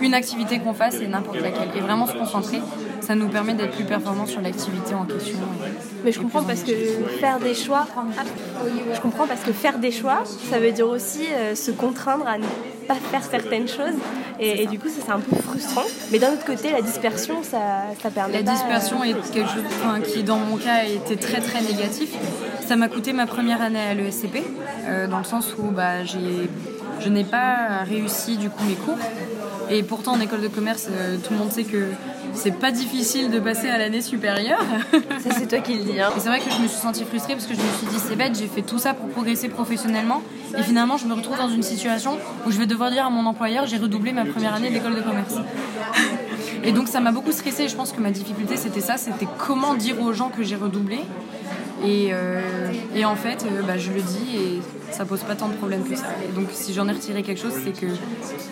une 0.00 0.14
activité 0.14 0.58
qu'on 0.58 0.72
fasse 0.72 0.94
et 0.94 1.08
n'importe 1.08 1.42
laquelle. 1.42 1.68
Et 1.76 1.80
vraiment 1.80 2.06
se 2.06 2.14
concentrer, 2.14 2.62
ça 3.04 3.14
nous 3.14 3.28
permet 3.28 3.54
d'être 3.54 3.72
plus 3.72 3.84
performants 3.84 4.26
sur 4.26 4.40
l'activité 4.40 4.94
en 4.94 5.04
question. 5.04 5.38
Mais 6.04 6.12
je 6.12 6.20
comprends 6.20 6.42
parce 6.42 6.62
que 6.62 6.72
faire 7.20 7.38
des 7.38 7.54
choix, 7.54 7.86
je 8.92 9.00
comprends 9.00 9.26
parce 9.26 9.42
que 9.42 9.52
faire 9.52 9.78
des 9.78 9.90
choix, 9.90 10.22
ça 10.50 10.58
veut 10.58 10.72
dire 10.72 10.88
aussi 10.88 11.26
euh, 11.32 11.54
se 11.54 11.70
contraindre 11.70 12.26
à 12.26 12.38
ne 12.38 12.44
pas 12.88 12.94
faire 12.94 13.22
certaines 13.22 13.68
choses. 13.68 13.94
Et, 14.40 14.66
du 14.66 14.78
coup, 14.78 14.88
ça 14.88 15.00
c'est 15.04 15.12
un 15.12 15.20
peu 15.20 15.36
frustrant. 15.36 15.84
Mais 16.10 16.18
d'un 16.18 16.32
autre 16.32 16.44
côté, 16.44 16.72
la 16.72 16.82
dispersion, 16.82 17.42
ça, 17.42 17.84
ça 18.02 18.10
permet. 18.10 18.42
La 18.42 18.42
dispersion 18.42 19.04
est 19.04 19.14
quelque 19.32 19.48
chose 19.48 20.12
qui, 20.12 20.22
dans 20.22 20.38
mon 20.38 20.56
cas, 20.56 20.76
a 20.76 20.84
été 20.84 21.16
très 21.16 21.40
très 21.40 21.60
négatif. 21.60 22.10
Ça 22.66 22.76
m'a 22.76 22.88
coûté 22.88 23.12
ma 23.12 23.26
première 23.26 23.62
année 23.62 23.80
à 23.80 23.94
l'ESCP, 23.94 24.42
euh, 24.86 25.06
dans 25.06 25.18
le 25.18 25.24
sens 25.24 25.54
où 25.58 25.70
bah, 25.70 26.04
je 26.04 27.08
n'ai 27.08 27.24
pas 27.24 27.84
réussi 27.86 28.36
du 28.36 28.50
coup 28.50 28.64
mes 28.64 28.74
cours. 28.74 28.98
Et 29.70 29.82
pourtant, 29.82 30.12
en 30.12 30.20
école 30.20 30.42
de 30.42 30.48
commerce, 30.48 30.88
euh, 30.90 31.16
tout 31.16 31.32
le 31.32 31.38
monde 31.38 31.52
sait 31.52 31.64
que 31.64 31.88
c'est 32.34 32.58
pas 32.58 32.70
difficile 32.70 33.30
de 33.30 33.38
passer 33.38 33.68
à 33.68 33.78
l'année 33.78 34.00
supérieure. 34.00 34.64
Ça, 34.92 35.30
c'est 35.38 35.46
toi 35.46 35.58
qui 35.60 35.74
le 35.74 35.84
dis. 35.84 36.00
Hein. 36.00 36.10
Et 36.16 36.20
c'est 36.20 36.28
vrai 36.28 36.40
que 36.40 36.50
je 36.50 36.60
me 36.60 36.68
suis 36.68 36.78
sentie 36.78 37.04
frustrée 37.04 37.34
parce 37.34 37.46
que 37.46 37.54
je 37.54 37.60
me 37.60 37.72
suis 37.78 37.86
dit, 37.86 37.96
c'est 37.98 38.16
bête, 38.16 38.36
j'ai 38.38 38.46
fait 38.46 38.62
tout 38.62 38.78
ça 38.78 38.94
pour 38.94 39.08
progresser 39.08 39.48
professionnellement. 39.48 40.22
Et 40.58 40.62
finalement, 40.62 40.96
je 40.96 41.06
me 41.06 41.14
retrouve 41.14 41.36
dans 41.36 41.48
une 41.48 41.62
situation 41.62 42.18
où 42.46 42.50
je 42.50 42.58
vais 42.58 42.66
devoir 42.66 42.90
dire 42.90 43.06
à 43.06 43.10
mon 43.10 43.26
employeur, 43.26 43.66
j'ai 43.66 43.78
redoublé 43.78 44.12
ma 44.12 44.24
première 44.24 44.54
année 44.54 44.70
d'école 44.70 44.94
de 44.96 45.00
commerce. 45.00 45.34
Et 46.62 46.72
donc, 46.72 46.88
ça 46.88 47.00
m'a 47.00 47.12
beaucoup 47.12 47.32
stressée. 47.32 47.68
Je 47.68 47.76
pense 47.76 47.92
que 47.92 48.00
ma 48.00 48.10
difficulté, 48.10 48.56
c'était 48.56 48.80
ça 48.80 48.96
c'était 48.96 49.28
comment 49.38 49.74
dire 49.74 50.00
aux 50.00 50.12
gens 50.12 50.28
que 50.28 50.42
j'ai 50.42 50.56
redoublé. 50.56 51.00
Et, 51.82 52.10
euh, 52.12 52.40
et, 52.94 53.04
en 53.04 53.16
fait, 53.16 53.44
euh, 53.44 53.62
bah, 53.62 53.76
je 53.76 53.90
le 53.90 54.00
dis 54.00 54.36
et 54.36 54.92
ça 54.92 55.04
pose 55.04 55.20
pas 55.20 55.34
tant 55.34 55.48
de 55.48 55.54
problèmes 55.54 55.82
que 55.82 55.96
ça. 55.96 56.06
donc, 56.34 56.48
si 56.52 56.72
j'en 56.72 56.88
ai 56.88 56.92
retiré 56.92 57.22
quelque 57.22 57.40
chose, 57.40 57.54
c'est 57.64 57.72
que 57.72 57.86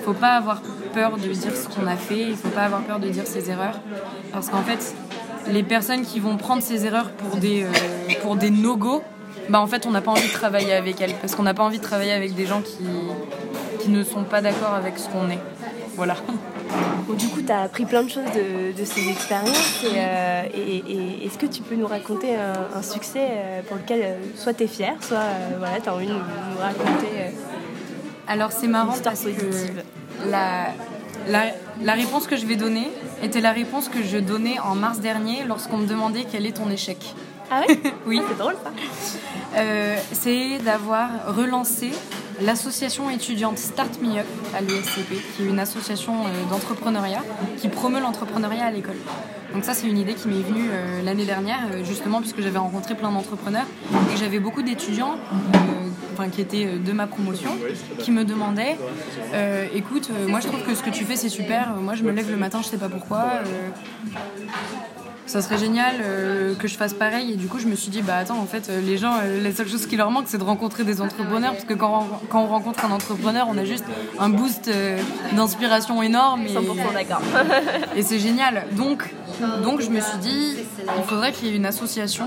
faut 0.05 0.12
pas 0.12 0.33
avoir 0.33 0.61
peur 0.93 1.17
de 1.17 1.29
dire 1.29 1.52
ce 1.55 1.69
qu'on 1.69 1.87
a 1.87 1.97
fait, 1.97 2.31
il 2.31 2.37
faut 2.37 2.49
pas 2.49 2.62
avoir 2.62 2.83
peur 2.83 2.99
de 2.99 3.09
dire 3.09 3.26
ses 3.26 3.50
erreurs. 3.50 3.81
Parce 4.33 4.49
qu'en 4.49 4.62
fait, 4.62 4.95
les 5.50 5.62
personnes 5.62 6.02
qui 6.02 6.21
vont 6.21 6.37
prendre 6.37 6.62
ces 6.62 6.85
erreurs 6.85 7.11
pour 7.11 7.37
des, 7.37 7.64
euh, 7.64 8.35
des 8.35 8.50
no-go, 8.50 9.02
bah 9.49 9.61
en 9.61 9.67
fait 9.67 9.87
on 9.87 9.91
n'a 9.91 10.00
pas 10.00 10.12
envie 10.12 10.29
de 10.29 10.33
travailler 10.33 10.73
avec 10.73 11.00
elles 11.00 11.14
parce 11.14 11.35
qu'on 11.35 11.43
n'a 11.43 11.55
pas 11.55 11.64
envie 11.64 11.79
de 11.79 11.83
travailler 11.83 12.12
avec 12.12 12.35
des 12.35 12.47
gens 12.47 12.62
qui, 12.62 12.85
qui 13.81 13.91
ne 13.91 14.05
sont 14.05 14.23
pas 14.23 14.41
d'accord 14.41 14.75
avec 14.75 14.99
ce 14.99 15.09
qu'on 15.09 15.29
est. 15.31 15.41
Voilà. 15.97 16.17
du 17.14 17.29
coup, 17.29 17.43
tu 17.43 17.52
as 17.52 17.62
appris 17.62 17.85
plein 17.85 18.02
de 18.02 18.09
choses 18.09 18.25
de, 18.35 18.85
ces 18.85 19.09
expériences. 19.09 19.85
Euh, 19.85 20.43
et, 20.55 21.25
est-ce 21.26 21.38
que 21.38 21.47
tu 21.47 21.62
peux 21.62 21.75
nous 21.75 21.87
raconter 21.87 22.35
un, 22.37 22.83
succès 22.83 23.29
euh, 23.31 23.62
pour 23.62 23.76
lequel 23.76 24.17
soit 24.37 24.55
tu 24.55 24.64
es 24.64 24.67
fier, 24.67 24.95
soit 25.00 25.19
voilà, 25.59 25.81
tu 25.81 25.88
as 25.88 25.95
envie 25.95 26.07
de 26.07 26.12
nous 26.12 26.61
raconter 26.61 27.09
Alors, 28.26 28.52
c'est 28.52 28.69
marrant 28.69 28.95
parce 29.02 29.23
que 29.23 30.31
la, 30.31 30.69
la, 31.29 31.45
la, 31.83 31.93
réponse 31.93 32.26
que 32.26 32.37
je 32.37 32.47
vais 32.47 32.57
donner 32.57 32.91
était 33.23 33.41
la 33.41 33.52
réponse 33.52 33.88
que 33.88 34.02
je 34.02 34.19
donnais 34.19 34.59
en 34.61 34.75
mars 34.75 35.00
dernier 35.00 35.45
lorsqu'on 35.47 35.79
me 35.79 35.87
demandait 35.87 36.26
quel 36.31 36.47
est 36.47 36.52
ton 36.52 36.71
échec. 36.71 37.14
Ah 37.50 37.62
oui 37.69 37.79
Oui. 38.07 38.21
Ah, 38.23 38.26
c'est 38.29 38.38
drôle 38.38 38.57
ça. 38.62 38.71
Euh, 39.57 39.97
c'est 40.12 40.59
d'avoir 40.59 41.35
relancé 41.37 41.91
l'association 42.41 43.11
étudiante 43.11 43.59
Start 43.59 44.01
Me 44.01 44.19
Up 44.19 44.27
à 44.57 44.61
l'USCP, 44.61 45.15
qui 45.37 45.43
est 45.43 45.47
une 45.47 45.59
association 45.59 46.25
euh, 46.25 46.51
d'entrepreneuriat 46.51 47.23
qui 47.59 47.69
promeut 47.69 48.01
l'entrepreneuriat 48.01 48.67
à 48.67 48.71
l'école. 48.71 48.97
Donc 49.53 49.65
ça, 49.65 49.75
c'est 49.75 49.87
une 49.87 49.99
idée 49.99 50.15
qui 50.15 50.29
m'est 50.29 50.43
venue 50.43 50.69
euh, 50.71 51.03
l'année 51.03 51.27
dernière, 51.27 51.61
justement, 51.85 52.21
puisque 52.21 52.41
j'avais 52.41 52.59
rencontré 52.59 52.95
plein 52.95 53.12
d'entrepreneurs 53.12 53.67
et 54.12 54.17
j'avais 54.17 54.39
beaucoup 54.39 54.62
d'étudiants 54.62 55.17
qui 56.31 56.41
étaient 56.41 56.79
de 56.79 56.93
ma 56.93 57.09
promotion, 57.09 57.51
qui 57.99 58.12
me 58.12 58.25
demandaient 58.25 58.77
écoute, 59.75 60.09
moi 60.29 60.39
je 60.39 60.47
trouve 60.47 60.62
que 60.62 60.73
ce 60.73 60.83
que 60.83 60.91
tu 60.91 61.05
fais 61.05 61.17
c'est 61.17 61.29
super, 61.29 61.75
moi 61.81 61.97
je 61.97 62.05
me 62.05 62.12
lève 62.12 62.31
le 62.31 62.37
matin, 62.37 62.61
je 62.62 62.69
sais 62.69 62.77
pas 62.77 62.89
pourquoi, 62.89 63.25
ça 65.26 65.41
serait 65.41 65.59
génial 65.59 65.97
euh, 66.00 66.55
que 66.55 66.69
je 66.69 66.76
fasse 66.76 66.95
pareil. 66.95 67.33
Et 67.33 67.37
du 67.37 67.47
coup, 67.47 67.59
je 67.59 67.67
me 67.67 67.75
suis 67.75 67.91
dit, 67.91 68.02
bah 68.02 68.17
attends, 68.17 68.38
en 68.38 68.47
fait, 68.47 68.69
euh, 68.69 68.81
les 68.81 68.99
gens, 68.99 69.14
euh, 69.23 69.43
la 69.43 69.52
seule 69.52 69.69
chose 69.69 69.87
qui 69.87 69.97
leur 69.97 70.11
manque, 70.11 70.25
c'est 70.26 70.38
de 70.38 70.45
rencontrer 70.45 70.85
des 70.85 71.00
entrepreneurs. 71.00 71.52
Parce 71.52 71.64
que 71.64 71.75
quand 71.75 72.07
on, 72.11 72.26
quand 72.26 72.43
on 72.43 72.47
rencontre 72.47 72.85
un 72.85 72.91
entrepreneur, 72.91 73.47
on 73.49 73.57
a 73.57 73.64
juste 73.64 73.85
un 74.19 74.29
boost 74.29 74.71
d'inspiration 75.33 76.02
énorme. 76.02 76.43
Et, 76.43 76.55
100% 76.55 76.93
d'accord. 76.93 77.23
et 77.97 78.02
c'est 78.02 78.19
génial. 78.19 78.67
Donc, 78.73 79.14
donc, 79.62 79.81
je 79.81 79.91
me 79.91 80.00
suis 80.00 80.19
dit, 80.19 80.57
il 80.97 81.05
faudrait 81.05 81.33
qu'il 81.33 81.49
y 81.49 81.52
ait 81.52 81.57
une 81.57 81.67
association 81.67 82.26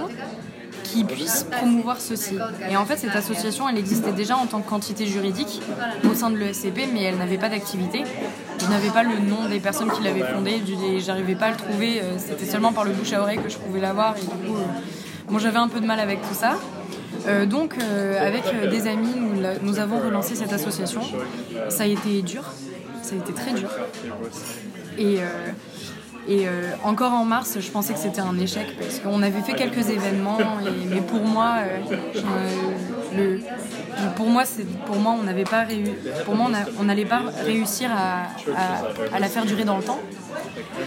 qui 0.95 1.03
puisse 1.03 1.43
promouvoir 1.51 1.99
ceci. 1.99 2.37
Et 2.69 2.77
en 2.77 2.85
fait, 2.85 2.95
cette 2.95 3.15
association, 3.15 3.67
elle 3.67 3.77
existait 3.77 4.13
déjà 4.13 4.37
en 4.37 4.45
tant 4.45 4.61
qu'entité 4.61 5.05
juridique 5.05 5.61
au 6.09 6.13
sein 6.13 6.29
de 6.29 6.37
l'ESCP, 6.37 6.87
mais 6.93 7.03
elle 7.03 7.17
n'avait 7.17 7.37
pas 7.37 7.49
d'activité. 7.49 8.03
Je 8.59 8.67
n'avais 8.67 8.89
pas 8.89 9.03
le 9.03 9.19
nom 9.19 9.49
des 9.49 9.59
personnes 9.59 9.91
qui 9.91 10.03
l'avaient 10.03 10.23
fondée, 10.23 10.61
j'arrivais 10.99 11.35
pas 11.35 11.47
à 11.47 11.51
le 11.51 11.57
trouver, 11.57 12.01
euh, 12.01 12.17
c'était 12.17 12.45
seulement 12.45 12.71
par 12.71 12.85
le 12.85 12.91
bouche 12.91 13.11
à 13.11 13.21
oreille 13.21 13.39
que 13.39 13.49
je 13.49 13.57
pouvais 13.57 13.81
l'avoir, 13.81 14.15
et 14.17 14.21
du 14.21 14.27
coup, 14.27 14.57
euh, 14.57 15.39
j'avais 15.39 15.57
un 15.57 15.67
peu 15.67 15.81
de 15.81 15.85
mal 15.85 15.99
avec 15.99 16.21
tout 16.21 16.33
ça. 16.33 16.57
Euh, 17.27 17.45
donc, 17.45 17.75
avec 18.19 18.43
des 18.69 18.87
amis, 18.87 19.15
nous, 19.61 19.79
avons 19.79 19.99
relancé 19.99 20.35
cette 20.35 20.53
association. 20.53 21.01
Ça 21.69 21.83
a 21.83 21.87
été 21.87 22.21
dur, 22.21 22.43
ça 23.01 23.15
a 23.15 23.17
été 23.17 23.33
très 23.33 23.51
dur. 23.51 23.69
Et 24.97 25.17
et 26.27 26.47
euh, 26.47 26.71
encore 26.83 27.13
en 27.13 27.23
mars, 27.23 27.57
je 27.59 27.71
pensais 27.71 27.93
que 27.93 27.99
c'était 27.99 28.21
un 28.21 28.37
échec 28.39 28.75
parce 28.79 28.99
qu'on 28.99 29.21
avait 29.21 29.41
fait 29.41 29.53
quelques 29.53 29.89
événements, 29.89 30.37
mais 30.89 31.01
pour 31.01 31.21
moi, 31.21 31.57
euh, 33.15 33.37
pour 34.15 34.27
moi, 34.27 34.43
pour 34.87 34.95
moi, 34.95 35.15
on 35.19 35.23
n'avait 35.23 35.43
pas 35.43 35.65
pour 36.25 36.35
moi, 36.35 36.49
on 36.79 36.83
n'allait 36.83 37.05
pas 37.05 37.21
réussir 37.43 37.91
à, 37.91 39.19
la 39.19 39.27
faire 39.27 39.45
durer 39.45 39.65
dans 39.65 39.77
le 39.77 39.83
temps. 39.83 39.99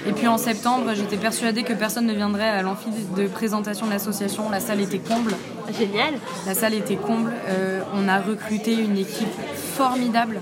Et 0.06 0.12
puis 0.12 0.26
en 0.26 0.38
septembre, 0.38 0.92
j'étais 0.94 1.16
persuadée 1.16 1.62
que 1.62 1.72
personne 1.72 2.06
ne 2.06 2.14
viendrait 2.14 2.48
à 2.48 2.62
l'amphi 2.62 2.88
de 3.16 3.26
présentation 3.26 3.86
de 3.86 3.92
l'association. 3.92 4.50
La 4.50 4.60
salle 4.60 4.80
était 4.80 4.98
comble. 4.98 5.34
Génial. 5.78 6.14
La 6.46 6.54
salle 6.54 6.74
était 6.74 6.96
comble. 6.96 7.32
Euh, 7.48 7.80
on 7.94 8.08
a 8.08 8.20
recruté 8.20 8.74
une 8.74 8.96
équipe 8.96 9.28
formidable 9.76 10.40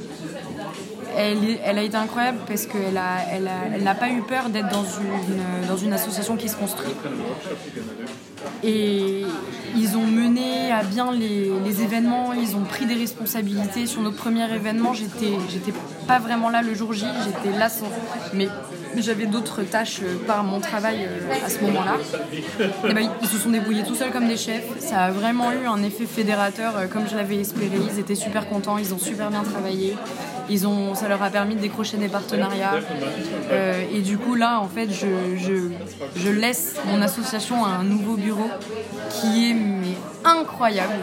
elle, 1.16 1.79
a 1.79 1.83
été 1.83 1.96
incroyable 1.96 2.38
parce 2.46 2.66
qu'elle 2.66 2.94
n'a 3.83 3.94
pas 3.94 4.11
eu 4.11 4.22
peur 4.22 4.48
d'être 4.50 4.68
dans 4.68 5.76
une, 5.76 5.92
association 5.92 6.37
qui 6.37 6.48
se 6.48 6.57
construit. 6.57 6.92
Et 8.62 9.24
ils 9.76 9.96
ont 9.96 10.07
mené 10.07 10.72
à 10.72 10.83
bien 10.83 11.12
les, 11.12 11.83
événements, 11.83 12.33
ils 12.33 12.57
ont 12.57 12.62
pris 12.62 12.87
des 12.87 12.94
responsabilités. 12.94 13.87
Sur 13.87 14.02
notre 14.02 14.16
premier 14.16 14.52
événement, 14.52 14.92
j'étais, 14.92 15.72
pas 16.07 16.18
vraiment 16.18 16.50
là 16.50 16.62
le 16.62 16.74
jour 16.74 16.92
J, 16.92 17.05
j'étais 17.24 17.57
là 17.57 17.68
sans. 17.68 17.87
Mais 18.35 18.48
j'avais 18.96 19.26
d'autres 19.26 19.62
tâches 19.62 20.00
euh, 20.02 20.16
par 20.26 20.42
mon 20.42 20.61
travail 20.61 21.07
euh, 21.07 21.44
à 21.44 21.50
ce 21.50 21.61
moment-là. 21.64 21.96
Et 22.88 22.94
ben, 22.94 23.11
ils 23.20 23.29
se 23.29 23.37
sont 23.37 23.50
débrouillés 23.50 23.83
tout 23.83 23.94
seuls 23.94 24.11
comme 24.11 24.26
des 24.26 24.37
chefs. 24.38 24.64
Ça 24.79 25.05
a 25.05 25.11
vraiment 25.11 25.52
eu 25.52 25.66
un 25.66 25.83
effet 25.83 26.07
fédérateur 26.07 26.76
euh, 26.76 26.87
comme 26.87 27.07
je 27.09 27.14
l'avais 27.14 27.37
espéré. 27.37 27.79
Ils 27.92 27.98
étaient 27.98 28.14
super 28.14 28.48
contents, 28.48 28.79
ils 28.79 28.94
ont 28.94 28.98
super 28.98 29.31
bien 29.31 29.42
travaillé. 29.42 29.96
Ils 30.49 30.67
ça 30.95 31.09
leur 31.09 31.23
a 31.23 31.31
permis 31.31 31.57
de 31.57 31.61
décrocher 31.61 31.97
des 31.97 32.09
partenariats. 32.09 32.75
et 33.93 34.01
du 34.01 34.19
coup, 34.19 34.35
là, 34.35 34.61
en 34.61 34.69
fait, 34.69 34.89
je, 34.91 36.31
laisse 36.31 36.77
mon 36.87 37.03
association 37.03 37.65
à 37.65 37.69
un 37.69 37.85
nouveau 37.85 38.17
bureau 38.17 38.49
qui 39.11 39.51
est 39.51 39.57
incroyable. 40.25 40.95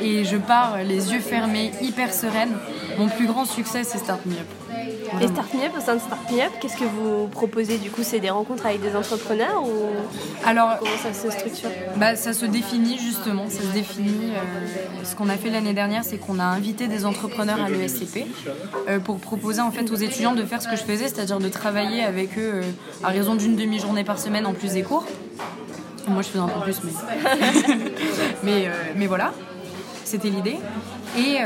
Et 0.00 0.24
je 0.24 0.36
pars 0.36 0.78
les 0.84 1.12
yeux 1.12 1.20
fermés, 1.20 1.72
hyper 1.80 2.12
sereine. 2.12 2.52
Mon 2.98 3.08
plus 3.08 3.26
grand 3.26 3.44
succès, 3.44 3.84
c'est 3.84 3.98
Start 3.98 4.24
Me 4.26 4.32
Up. 4.32 4.61
Et 5.20 5.28
Start 5.28 5.54
Me 5.54 5.66
Up, 5.66 5.72
au 5.76 5.80
sein 5.80 5.94
de 5.94 6.00
Start 6.00 6.30
Me 6.30 6.40
Up, 6.40 6.52
qu'est-ce 6.60 6.76
que 6.76 6.84
vous 6.84 7.28
proposez 7.28 7.78
du 7.78 7.90
coup 7.90 8.02
C'est 8.02 8.18
des 8.18 8.30
rencontres 8.30 8.66
avec 8.66 8.80
des 8.80 8.96
entrepreneurs 8.96 9.62
ou 9.62 9.68
Alors, 10.44 10.78
comment 10.78 10.90
ça 11.02 11.12
se 11.12 11.30
structure? 11.30 11.68
bah, 11.96 12.16
Ça 12.16 12.32
se 12.32 12.46
définit 12.46 12.98
justement. 12.98 13.48
Ça 13.48 13.60
se 13.60 13.72
définit. 13.72 14.30
Euh, 14.32 15.04
ce 15.04 15.14
qu'on 15.14 15.28
a 15.28 15.36
fait 15.36 15.50
l'année 15.50 15.74
dernière, 15.74 16.02
c'est 16.04 16.16
qu'on 16.16 16.38
a 16.38 16.44
invité 16.44 16.88
des 16.88 17.04
entrepreneurs 17.04 17.60
à 17.60 17.68
l'ESCP 17.68 18.26
euh, 18.88 18.98
pour 19.00 19.18
proposer 19.18 19.60
en 19.60 19.70
fait 19.70 19.90
aux 19.90 19.96
étudiants 19.96 20.34
de 20.34 20.44
faire 20.44 20.62
ce 20.62 20.68
que 20.68 20.76
je 20.76 20.82
faisais, 20.82 21.08
c'est-à-dire 21.08 21.38
de 21.38 21.48
travailler 21.48 22.02
avec 22.02 22.38
eux 22.38 22.52
euh, 22.54 22.62
à 23.04 23.08
raison 23.08 23.34
d'une 23.34 23.54
demi-journée 23.54 24.04
par 24.04 24.18
semaine 24.18 24.46
en 24.46 24.54
plus 24.54 24.72
des 24.72 24.82
cours. 24.82 25.04
Moi, 26.08 26.22
je 26.22 26.28
faisais 26.28 26.40
un 26.40 26.48
peu 26.48 26.60
plus, 26.62 26.80
mais, 28.42 28.68
mais, 28.96 29.06
voilà, 29.06 29.32
c'était 30.04 30.30
l'idée. 30.30 30.56
Et, 31.16 31.38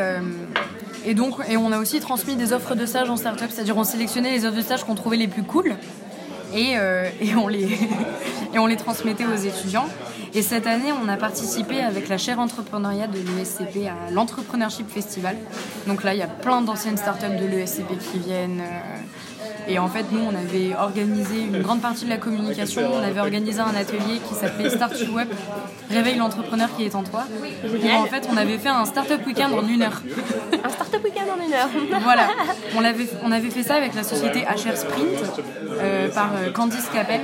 et 1.04 1.14
donc, 1.14 1.34
et 1.48 1.56
on 1.56 1.72
a 1.72 1.78
aussi 1.78 2.00
transmis 2.00 2.36
des 2.36 2.52
offres 2.52 2.74
de 2.74 2.86
stage 2.86 3.10
en 3.10 3.16
startup, 3.16 3.48
c'est-à-dire 3.50 3.76
on 3.76 3.84
sélectionnait 3.84 4.32
les 4.32 4.44
offres 4.44 4.56
de 4.56 4.62
stage 4.62 4.84
qu'on 4.84 4.94
trouvait 4.94 5.16
les 5.16 5.28
plus 5.28 5.42
cool 5.42 5.76
et, 6.54 6.74
euh, 6.76 7.08
on 7.36 7.48
les, 7.48 7.64
et 8.54 8.58
on 8.58 8.66
les 8.66 8.76
transmettait 8.76 9.26
aux 9.26 9.36
étudiants. 9.36 9.86
Et 10.34 10.42
cette 10.42 10.66
année, 10.66 10.92
on 11.02 11.08
a 11.08 11.16
participé 11.16 11.80
avec 11.80 12.08
la 12.08 12.18
chaire 12.18 12.38
entrepreneuriat 12.38 13.06
de 13.06 13.18
l'ESCP 13.18 13.86
à 13.86 14.10
l'Entrepreneurship 14.10 14.90
Festival. 14.90 15.36
Donc 15.86 16.04
là, 16.04 16.14
il 16.14 16.18
y 16.18 16.22
a 16.22 16.26
plein 16.26 16.60
d'anciennes 16.60 16.98
startups 16.98 17.38
de 17.40 17.46
l'ESCP 17.46 17.96
qui 17.98 18.18
viennent. 18.18 18.60
Euh, 18.60 19.00
et 19.68 19.78
en 19.78 19.88
fait, 19.88 20.06
nous, 20.12 20.20
on 20.20 20.34
avait 20.34 20.74
organisé 20.76 21.40
une 21.40 21.60
grande 21.60 21.80
partie 21.80 22.04
de 22.04 22.10
la 22.10 22.18
communication. 22.18 22.82
On 22.94 23.02
avait 23.02 23.20
organisé 23.20 23.60
un 23.60 23.74
atelier 23.74 24.20
qui 24.26 24.34
s'appelait 24.34 24.70
Start 24.70 24.94
Web, 25.12 25.28
réveille 25.90 26.16
l'entrepreneur 26.16 26.68
qui 26.76 26.84
est 26.84 26.94
en 26.94 27.02
toi. 27.02 27.24
Et 27.82 27.92
en 27.92 28.04
fait, 28.06 28.28
on 28.32 28.36
avait 28.36 28.58
fait 28.58 28.68
un 28.68 28.84
startup 28.84 29.26
week-end 29.26 29.50
en 29.52 29.66
une 29.66 29.82
heure. 29.82 30.02
Un 30.64 30.68
startup 30.68 31.02
week-end 31.02 31.26
en 31.36 31.44
une 31.44 31.52
heure. 31.52 31.68
voilà. 32.02 32.28
On 32.76 32.84
avait, 32.84 33.08
on 33.24 33.32
avait 33.32 33.50
fait 33.50 33.62
ça 33.62 33.74
avec 33.74 33.94
la 33.94 34.04
société 34.04 34.42
HR 34.42 34.76
Sprint 34.76 35.42
euh, 35.80 36.08
par 36.10 36.30
euh, 36.34 36.52
Candice 36.52 36.88
Capel 36.92 37.22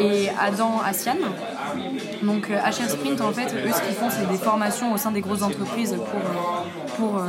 et 0.00 0.28
Adam 0.40 0.80
Asian. 0.84 1.16
Donc 2.22 2.48
HR 2.48 2.52
euh, 2.52 2.88
Sprint, 2.88 3.20
en 3.20 3.32
fait, 3.32 3.52
eux, 3.54 3.72
ce 3.72 3.82
qu'ils 3.82 3.94
font, 3.94 4.10
c'est 4.10 4.28
des 4.28 4.38
formations 4.38 4.92
au 4.92 4.96
sein 4.96 5.10
des 5.10 5.20
grosses 5.20 5.42
entreprises 5.42 5.94
pour, 5.94 6.20
pour, 6.96 7.22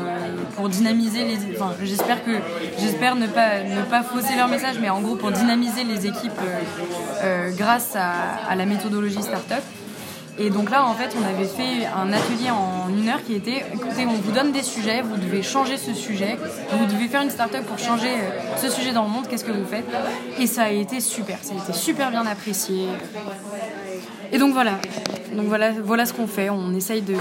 pour 0.55 0.69
dynamiser 0.69 1.25
les... 1.25 1.37
Enfin, 1.55 1.73
j'espère 1.81 2.23
que 2.23 2.31
j'espère 2.79 3.15
ne 3.15 3.27
pas, 3.27 3.63
ne 3.63 3.81
pas 3.83 4.03
fausser 4.03 4.35
leur 4.35 4.47
message, 4.47 4.75
mais 4.79 4.89
en 4.89 5.01
gros, 5.01 5.15
pour 5.15 5.31
dynamiser 5.31 5.83
les 5.83 6.07
équipes 6.07 6.31
grâce 7.57 7.95
à, 7.95 8.11
à 8.49 8.55
la 8.55 8.65
méthodologie 8.65 9.21
startup. 9.21 9.63
Et 10.39 10.49
donc 10.49 10.71
là, 10.71 10.85
en 10.85 10.93
fait, 10.93 11.15
on 11.19 11.23
avait 11.23 11.47
fait 11.47 11.85
un 11.85 12.11
atelier 12.11 12.49
en 12.49 12.89
une 12.89 13.07
heure 13.07 13.23
qui 13.23 13.35
était, 13.35 13.63
écoutez, 13.71 14.07
on 14.07 14.13
vous 14.13 14.31
donne 14.31 14.51
des 14.51 14.63
sujets, 14.63 15.01
vous 15.01 15.17
devez 15.17 15.43
changer 15.43 15.77
ce 15.77 15.93
sujet, 15.93 16.37
vous 16.71 16.85
devez 16.85 17.07
faire 17.07 17.21
une 17.21 17.29
start-up 17.29 17.63
pour 17.65 17.77
changer 17.77 18.09
euh, 18.09 18.57
ce 18.57 18.69
sujet 18.69 18.93
dans 18.93 19.03
le 19.03 19.09
monde, 19.09 19.27
qu'est-ce 19.27 19.45
que 19.45 19.51
vous 19.51 19.65
faites? 19.65 19.85
Et 20.39 20.47
ça 20.47 20.63
a 20.63 20.69
été 20.69 21.01
super, 21.01 21.37
ça 21.43 21.53
a 21.53 21.57
été 21.63 21.73
super 21.73 22.09
bien 22.09 22.25
apprécié. 22.25 22.87
Et 24.33 24.39
donc 24.39 24.51
voilà, 24.51 24.79
donc 25.35 25.45
voilà, 25.45 25.71
voilà 25.71 26.07
ce 26.07 26.13
qu'on 26.13 26.25
fait. 26.25 26.49
On 26.49 26.73
essaye 26.73 27.03
de, 27.03 27.15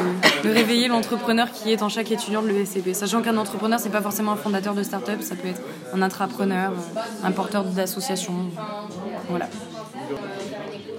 réveiller 0.45 0.89
l'entrepreneur 0.89 1.53
qui 1.53 1.71
est 1.71 1.83
en 1.83 1.91
chaque 1.91 2.11
étudiant 2.11 2.41
de 2.43 2.49
l'ESCP. 2.49 2.95
Sachant 2.95 3.21
qu'un 3.21 3.37
entrepreneur, 3.37 3.79
c'est 3.79 3.91
pas 3.91 4.01
forcément 4.01 4.33
un 4.33 4.37
fondateur 4.37 4.75
de 4.75 4.83
start-up, 4.83 5.21
ça 5.21 5.35
peut 5.37 5.49
être 5.49 5.61
un 5.93 6.01
intrapreneur, 6.01 6.73
euh, 6.73 7.01
un 7.23 7.31
porteur 7.33 7.65
d'association. 7.65 8.33
Voilà. 9.29 9.47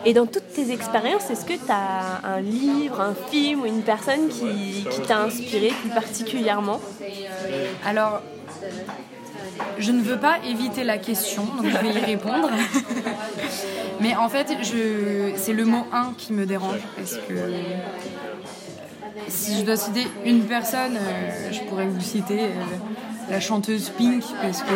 Et 0.06 0.14
dans 0.14 0.28
toutes 0.28 0.54
tes 0.54 0.72
expériences, 0.72 1.32
est-ce 1.32 1.46
que 1.46 1.54
tu 1.54 1.72
as 1.72 2.22
un 2.24 2.42
livre, 2.42 3.02
un 3.02 3.16
film 3.32 3.62
ou 3.62 3.66
une 3.66 3.82
personne 3.82 4.28
qui, 4.28 4.86
t'a 5.08 5.20
inspiré 5.20 5.70
plus 5.70 5.90
particulièrement? 5.90 6.80
Alors, 7.86 8.22
je 9.80 9.92
ne 9.92 10.02
veux 10.02 10.18
pas 10.18 10.38
éviter 10.46 10.84
la 10.84 10.98
question, 10.98 11.44
donc 11.58 11.72
je 11.72 11.78
vais 11.78 11.94
y 11.94 12.00
répondre. 12.00 12.50
Mais 14.00 14.16
en 14.16 14.30
fait, 14.30 14.48
c'est 15.36 15.54
le 15.54 15.66
mot 15.66 15.86
un 15.92 16.14
qui 16.18 16.34
me 16.34 16.46
dérange. 16.46 16.80
Parce 16.96 17.16
que 17.16 17.34
si 19.28 19.60
je 19.60 19.64
dois 19.64 19.78
citer 19.78 20.08
une 20.26 20.44
personne, 20.44 20.98
euh, 20.98 21.52
je 21.52 21.62
pourrais 21.62 21.86
vous 21.86 22.02
citer 22.02 22.42
euh, 22.42 23.30
la 23.30 23.40
chanteuse 23.40 23.90
Pink, 23.90 24.24
parce 24.42 24.62
que 24.62 24.74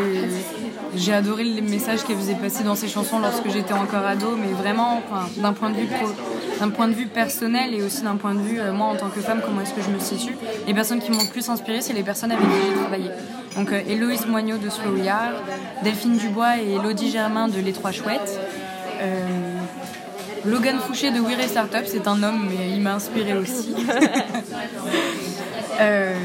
j'ai 0.95 1.13
adoré 1.13 1.43
les 1.43 1.61
messages 1.61 2.03
qu'elle 2.03 2.17
faisait 2.17 2.35
passer 2.35 2.63
dans 2.63 2.75
ses 2.75 2.87
chansons 2.87 3.19
lorsque 3.19 3.49
j'étais 3.49 3.73
encore 3.73 4.05
ado, 4.05 4.35
mais 4.37 4.53
vraiment 4.53 5.01
d'un 5.37 5.53
point 5.53 5.69
de 5.69 5.75
vue 5.75 5.87
d'un 6.59 6.69
point 6.69 6.87
de 6.87 6.93
vue 6.93 7.05
personnel 7.05 7.75
et 7.75 7.83
aussi 7.83 8.01
d'un 8.01 8.15
point 8.15 8.33
de 8.33 8.39
vue 8.39 8.59
euh, 8.59 8.73
moi 8.73 8.87
en 8.87 8.95
tant 8.95 9.09
que 9.09 9.19
femme, 9.19 9.41
comment 9.45 9.61
est-ce 9.61 9.73
que 9.73 9.81
je 9.81 9.89
me 9.89 9.99
situe. 9.99 10.35
Les 10.65 10.73
personnes 10.73 10.99
qui 10.99 11.11
m'ont 11.11 11.21
le 11.21 11.29
plus 11.29 11.49
inspiré, 11.49 11.81
c'est 11.81 11.93
les 11.93 12.03
personnes 12.03 12.31
avec 12.31 12.43
qui 12.43 12.55
j'ai 12.67 12.79
travaillé. 12.79 13.09
Donc 13.55 13.71
Héloïse 13.87 14.25
Moignot 14.25 14.57
de 14.57 14.69
Slow 14.69 14.95
Delphine 15.83 16.17
Dubois 16.17 16.57
et 16.59 16.73
Elodie 16.73 17.11
Germain 17.11 17.47
de 17.47 17.59
Les 17.59 17.73
Trois 17.73 17.91
Chouettes. 17.91 18.39
Euh, 18.99 19.57
Logan 20.45 20.77
Fouché 20.79 21.12
de 21.12 21.19
Weary 21.19 21.47
Startup, 21.47 21.83
c'est 21.86 22.07
un 22.07 22.23
homme, 22.23 22.47
mais 22.49 22.69
il 22.71 22.81
m'a 22.81 22.93
inspiré 22.95 23.38
aussi. 23.38 23.75
Euh, 25.79 26.15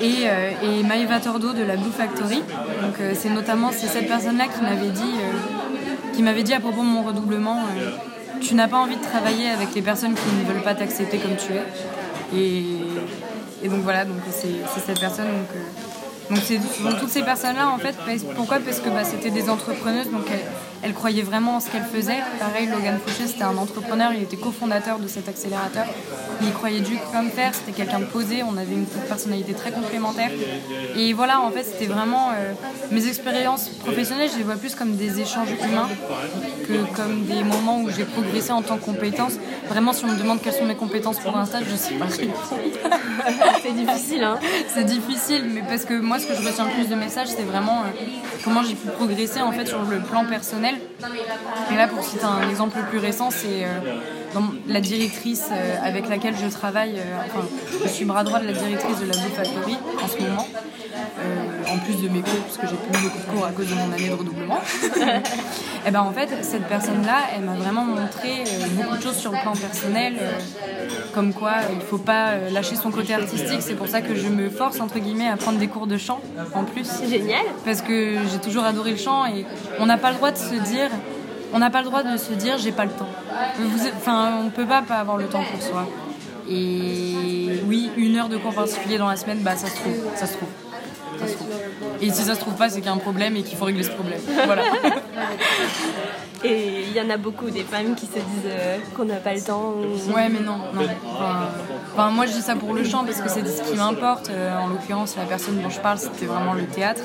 et, 0.00 0.24
euh, 0.24 0.52
et, 0.62 0.82
Maëva 0.84 1.20
Tordo 1.20 1.52
de 1.52 1.62
la 1.62 1.76
Blue 1.76 1.90
Factory. 1.90 2.38
Donc 2.38 2.98
euh, 2.98 3.12
c'est 3.14 3.28
notamment 3.28 3.70
cette 3.70 4.08
personne-là 4.08 4.44
qui 4.46 4.62
m'avait 4.62 4.88
dit, 4.88 5.12
qui 6.14 6.22
m'avait 6.22 6.42
dit 6.42 6.54
à 6.54 6.60
propos 6.60 6.80
de 6.80 6.86
mon 6.86 7.02
redoublement, 7.02 7.58
tu 8.40 8.54
n'as 8.54 8.68
pas 8.68 8.78
envie 8.78 8.96
de 8.96 9.02
travailler 9.02 9.50
avec 9.50 9.74
les 9.74 9.82
personnes 9.82 10.14
qui 10.14 10.34
ne 10.34 10.50
veulent 10.50 10.62
pas 10.62 10.74
t'accepter 10.74 11.18
comme 11.18 11.36
tu 11.36 11.52
es. 11.52 12.38
Et, 12.38 12.64
et 13.62 13.68
donc 13.68 13.80
voilà, 13.80 14.06
donc 14.06 14.16
c'est 14.30 14.80
cette 14.80 14.98
personne. 14.98 15.26
Donc, 16.30 16.40
donc, 16.40 16.82
donc, 16.82 16.98
toutes 17.00 17.10
ces 17.10 17.22
personnes-là, 17.22 17.68
en 17.68 17.76
fait, 17.76 17.94
pourquoi? 18.34 18.60
Parce 18.60 18.80
que 18.80 18.88
bah, 18.88 19.04
c'était 19.04 19.30
des 19.30 19.50
entrepreneuses, 19.50 20.10
donc 20.10 20.24
elles, 20.30 20.40
croyaient 20.92 21.22
vraiment 21.22 21.56
en 21.56 21.60
ce 21.60 21.70
qu'elles 21.70 21.84
faisaient. 21.84 22.20
Pareil, 22.40 22.66
Logan 22.66 22.98
Fouché, 23.04 23.28
c'était 23.28 23.44
un 23.44 23.56
entrepreneur, 23.56 24.12
il 24.12 24.22
était 24.24 24.36
cofondateur 24.36 24.98
de 24.98 25.06
cet 25.06 25.28
accélérateur. 25.28 25.86
Il 26.42 26.52
croyait 26.52 26.80
dur 26.80 26.98
comme 27.12 27.30
faire, 27.30 27.54
c'était 27.54 27.72
quelqu'un 27.72 28.00
de 28.00 28.04
posé, 28.04 28.42
on 28.42 28.56
avait 28.56 28.74
une 28.74 28.86
personnalité 28.86 29.52
très 29.52 29.70
complémentaire. 29.70 30.30
Et 30.96 31.12
voilà, 31.12 31.40
en 31.40 31.50
fait, 31.50 31.64
c'était 31.64 31.86
vraiment 31.86 32.30
euh, 32.30 32.52
mes 32.90 33.06
expériences 33.06 33.68
professionnelles, 33.68 34.30
je 34.32 34.38
les 34.38 34.44
vois 34.44 34.56
plus 34.56 34.74
comme 34.74 34.96
des 34.96 35.20
échanges 35.20 35.50
humains 35.50 35.88
que 36.66 36.96
comme 36.96 37.24
des 37.24 37.42
moments 37.44 37.80
où 37.80 37.90
j'ai 37.90 38.04
progressé 38.04 38.52
en 38.52 38.62
tant 38.62 38.76
que 38.76 38.84
compétence. 38.84 39.34
Vraiment, 39.68 39.92
si 39.92 40.04
on 40.04 40.08
me 40.08 40.18
demande 40.18 40.40
quelles 40.42 40.54
sont 40.54 40.64
mes 40.64 40.74
compétences 40.74 41.18
pour 41.18 41.36
un 41.36 41.44
stage, 41.44 41.64
je 41.70 41.76
sais 41.76 41.94
pas. 41.94 42.06
c'est 43.62 43.72
difficile, 43.72 44.24
hein 44.24 44.38
C'est 44.68 44.84
difficile, 44.84 45.44
mais 45.52 45.62
parce 45.68 45.84
que 45.84 45.94
moi, 45.94 46.18
ce 46.18 46.26
que 46.26 46.34
je 46.34 46.46
retiens 46.46 46.66
le 46.66 46.72
plus 46.72 46.88
de 46.88 46.94
messages, 46.94 47.28
c'est 47.28 47.42
vraiment 47.42 47.82
euh, 47.82 48.06
comment 48.44 48.62
j'ai 48.62 48.74
pu 48.74 48.88
progresser 48.88 49.40
en 49.40 49.52
fait 49.52 49.66
sur 49.66 49.82
le 49.82 49.98
plan 49.98 50.24
personnel. 50.24 50.74
Et 51.72 51.76
là, 51.76 51.88
pour 51.88 52.02
citer 52.04 52.24
un 52.24 52.48
exemple 52.48 52.78
le 52.78 52.84
plus 52.84 52.98
récent, 52.98 53.30
c'est 53.30 53.64
euh, 53.64 53.98
la 54.68 54.80
directrice 54.80 55.48
euh, 55.50 55.76
avec 55.82 56.08
laquelle 56.08 56.34
je 56.36 56.48
travaille. 56.48 57.00
enfin, 57.26 57.46
je 57.82 57.88
suis 57.88 58.04
bras 58.04 58.24
droit 58.24 58.40
de 58.40 58.46
la 58.46 58.52
directrice 58.52 58.98
de 58.98 59.06
la 59.06 59.12
Blue 59.12 59.34
Factory 59.34 59.76
en 60.02 60.08
ce 60.08 60.22
moment. 60.22 60.48
en 61.68 61.78
plus 61.78 62.02
de 62.02 62.08
mes 62.08 62.20
cours, 62.20 62.40
parce 62.46 62.58
que 62.58 62.66
j'ai 62.66 62.76
plus 62.76 63.02
beaucoup 63.02 63.18
de 63.18 63.32
cours 63.32 63.46
à 63.46 63.50
cause 63.50 63.68
de 63.68 63.74
mon 63.74 63.92
année 63.92 64.08
de 64.08 64.14
redoublement. 64.14 64.60
et 65.86 65.90
ben 65.90 66.00
en 66.00 66.12
fait, 66.12 66.28
cette 66.42 66.66
personne-là, 66.66 67.18
elle 67.34 67.44
m'a 67.44 67.54
vraiment 67.54 67.84
montré 67.84 68.44
beaucoup 68.72 68.96
de 68.96 69.02
choses 69.02 69.16
sur 69.16 69.32
le 69.32 69.38
plan 69.38 69.52
personnel, 69.52 70.14
comme 71.14 71.32
quoi 71.32 71.54
il 71.70 71.76
ne 71.76 71.82
faut 71.82 71.98
pas 71.98 72.36
lâcher 72.50 72.76
son 72.76 72.90
côté 72.90 73.14
artistique. 73.14 73.60
C'est 73.60 73.74
pour 73.74 73.88
ça 73.88 74.00
que 74.00 74.14
je 74.14 74.28
me 74.28 74.50
force 74.50 74.80
entre 74.80 74.98
guillemets 74.98 75.28
à 75.28 75.36
prendre 75.36 75.58
des 75.58 75.68
cours 75.68 75.86
de 75.86 75.96
chant 75.96 76.20
en 76.54 76.64
plus. 76.64 76.86
C'est 76.86 77.08
génial. 77.08 77.44
Parce 77.64 77.82
que 77.82 78.16
j'ai 78.30 78.38
toujours 78.38 78.64
adoré 78.64 78.90
le 78.92 78.96
chant 78.96 79.26
et 79.26 79.44
on 79.78 79.86
n'a 79.86 79.98
pas 79.98 80.10
le 80.10 80.16
droit 80.16 80.30
de 80.30 80.38
se 80.38 80.54
dire, 80.54 80.90
on 81.52 81.58
n'a 81.58 81.70
pas 81.70 81.80
le 81.80 81.86
droit 81.86 82.02
de 82.02 82.16
se 82.16 82.32
dire 82.32 82.58
j'ai 82.58 82.72
pas 82.72 82.84
le 82.84 82.90
temps. 82.90 83.08
enfin, 83.96 84.40
on 84.44 84.50
peut 84.50 84.66
pas 84.66 84.82
pas 84.82 84.96
avoir 84.96 85.16
le 85.16 85.26
temps 85.26 85.42
pour 85.44 85.62
soi. 85.62 85.86
Et 86.48 87.62
oui, 87.66 87.90
une 87.96 88.16
heure 88.16 88.28
de 88.28 88.36
cours 88.36 88.54
particulier 88.54 88.98
dans 88.98 89.08
la 89.08 89.16
semaine, 89.16 89.38
bah 89.40 89.56
ça 89.56 89.68
se 89.68 89.76
trouve, 89.76 89.96
ça 90.16 90.26
se 90.26 90.36
trouve. 90.36 90.48
Ça 91.20 91.28
se 91.28 91.34
trouve. 91.34 91.48
Et 92.00 92.10
si 92.10 92.22
ça 92.22 92.34
se 92.34 92.40
trouve 92.40 92.54
pas, 92.54 92.68
c'est 92.68 92.76
qu'il 92.80 92.86
y 92.86 92.88
a 92.88 92.92
un 92.92 92.98
problème 92.98 93.36
et 93.36 93.42
qu'il 93.42 93.56
faut 93.56 93.64
régler 93.64 93.84
ce 93.84 93.90
problème. 93.90 94.20
Voilà. 94.46 94.62
Et 96.44 96.82
il 96.88 96.92
y 96.92 97.00
en 97.00 97.08
a 97.08 97.16
beaucoup 97.16 97.50
des 97.50 97.62
femmes 97.62 97.94
qui 97.94 98.06
se 98.06 98.14
disent 98.14 98.46
euh, 98.46 98.78
qu'on 98.96 99.04
n'a 99.04 99.16
pas 99.16 99.34
le 99.34 99.40
temps. 99.40 99.74
Ouais, 100.12 100.28
mais 100.28 100.40
non, 100.40 100.58
non. 100.74 100.82
Enfin, 101.06 101.50
moi, 101.96 102.26
je 102.26 102.32
dis 102.32 102.42
ça 102.42 102.54
pour 102.56 102.72
le 102.72 102.84
chant 102.84 103.04
parce 103.04 103.20
que 103.20 103.28
c'est 103.28 103.46
ce 103.46 103.62
qui 103.62 103.76
m'importe. 103.76 104.30
Euh, 104.30 104.56
en 104.58 104.68
l'occurrence, 104.68 105.16
la 105.16 105.24
personne 105.24 105.60
dont 105.60 105.70
je 105.70 105.80
parle, 105.80 105.98
c'était 105.98 106.26
vraiment 106.26 106.54
le 106.54 106.64
théâtre. 106.64 107.02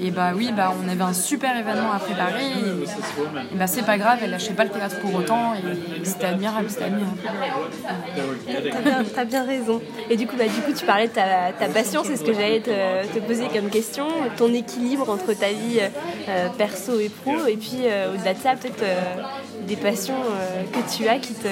Et 0.00 0.10
bah 0.10 0.32
oui, 0.34 0.50
bah, 0.54 0.72
on 0.82 0.88
avait 0.88 1.02
un 1.02 1.12
super 1.12 1.56
événement 1.56 1.92
à 1.92 1.98
préparer. 1.98 2.44
Et, 2.44 3.56
bah, 3.56 3.66
c'est 3.66 3.84
pas 3.84 3.98
grave, 3.98 4.18
elle 4.22 4.30
lâchait 4.30 4.52
pas 4.52 4.64
le 4.64 4.70
théâtre 4.70 5.00
pour 5.00 5.14
autant. 5.14 5.54
Et 5.54 6.04
c'était 6.04 6.26
admirable, 6.26 6.68
c'était 6.68 6.84
admirable. 6.84 7.18
T'as 9.14 9.24
bien, 9.24 9.44
raison. 9.44 9.80
Et 10.08 10.16
du 10.16 10.26
coup, 10.26 10.36
bah, 10.36 10.44
du 10.44 10.60
coup, 10.62 10.72
tu 10.76 10.84
parlais 10.84 11.08
de 11.08 11.12
ta, 11.12 11.52
passion, 11.72 12.02
c'est 12.04 12.16
ce 12.16 12.24
que 12.24 12.32
j'allais 12.32 12.60
te, 12.60 13.18
poser 13.20 13.48
comme 13.48 13.70
question. 13.70 14.06
Ton 14.36 14.52
équilibre 14.52 15.08
entre 15.08 15.32
ta 15.32 15.48
vie 15.48 15.80
euh, 16.28 16.48
perso 16.56 16.98
et 16.98 17.08
pro, 17.08 17.46
et 17.46 17.56
puis 17.56 17.84
au-delà 18.14 18.34
de 18.34 18.38
ça, 18.38 18.54
peut-être 18.54 18.84
des 19.66 19.76
passions 19.76 20.14
que 20.72 20.96
tu 20.96 21.08
as 21.08 21.18
qui 21.18 21.34
te 21.34 21.48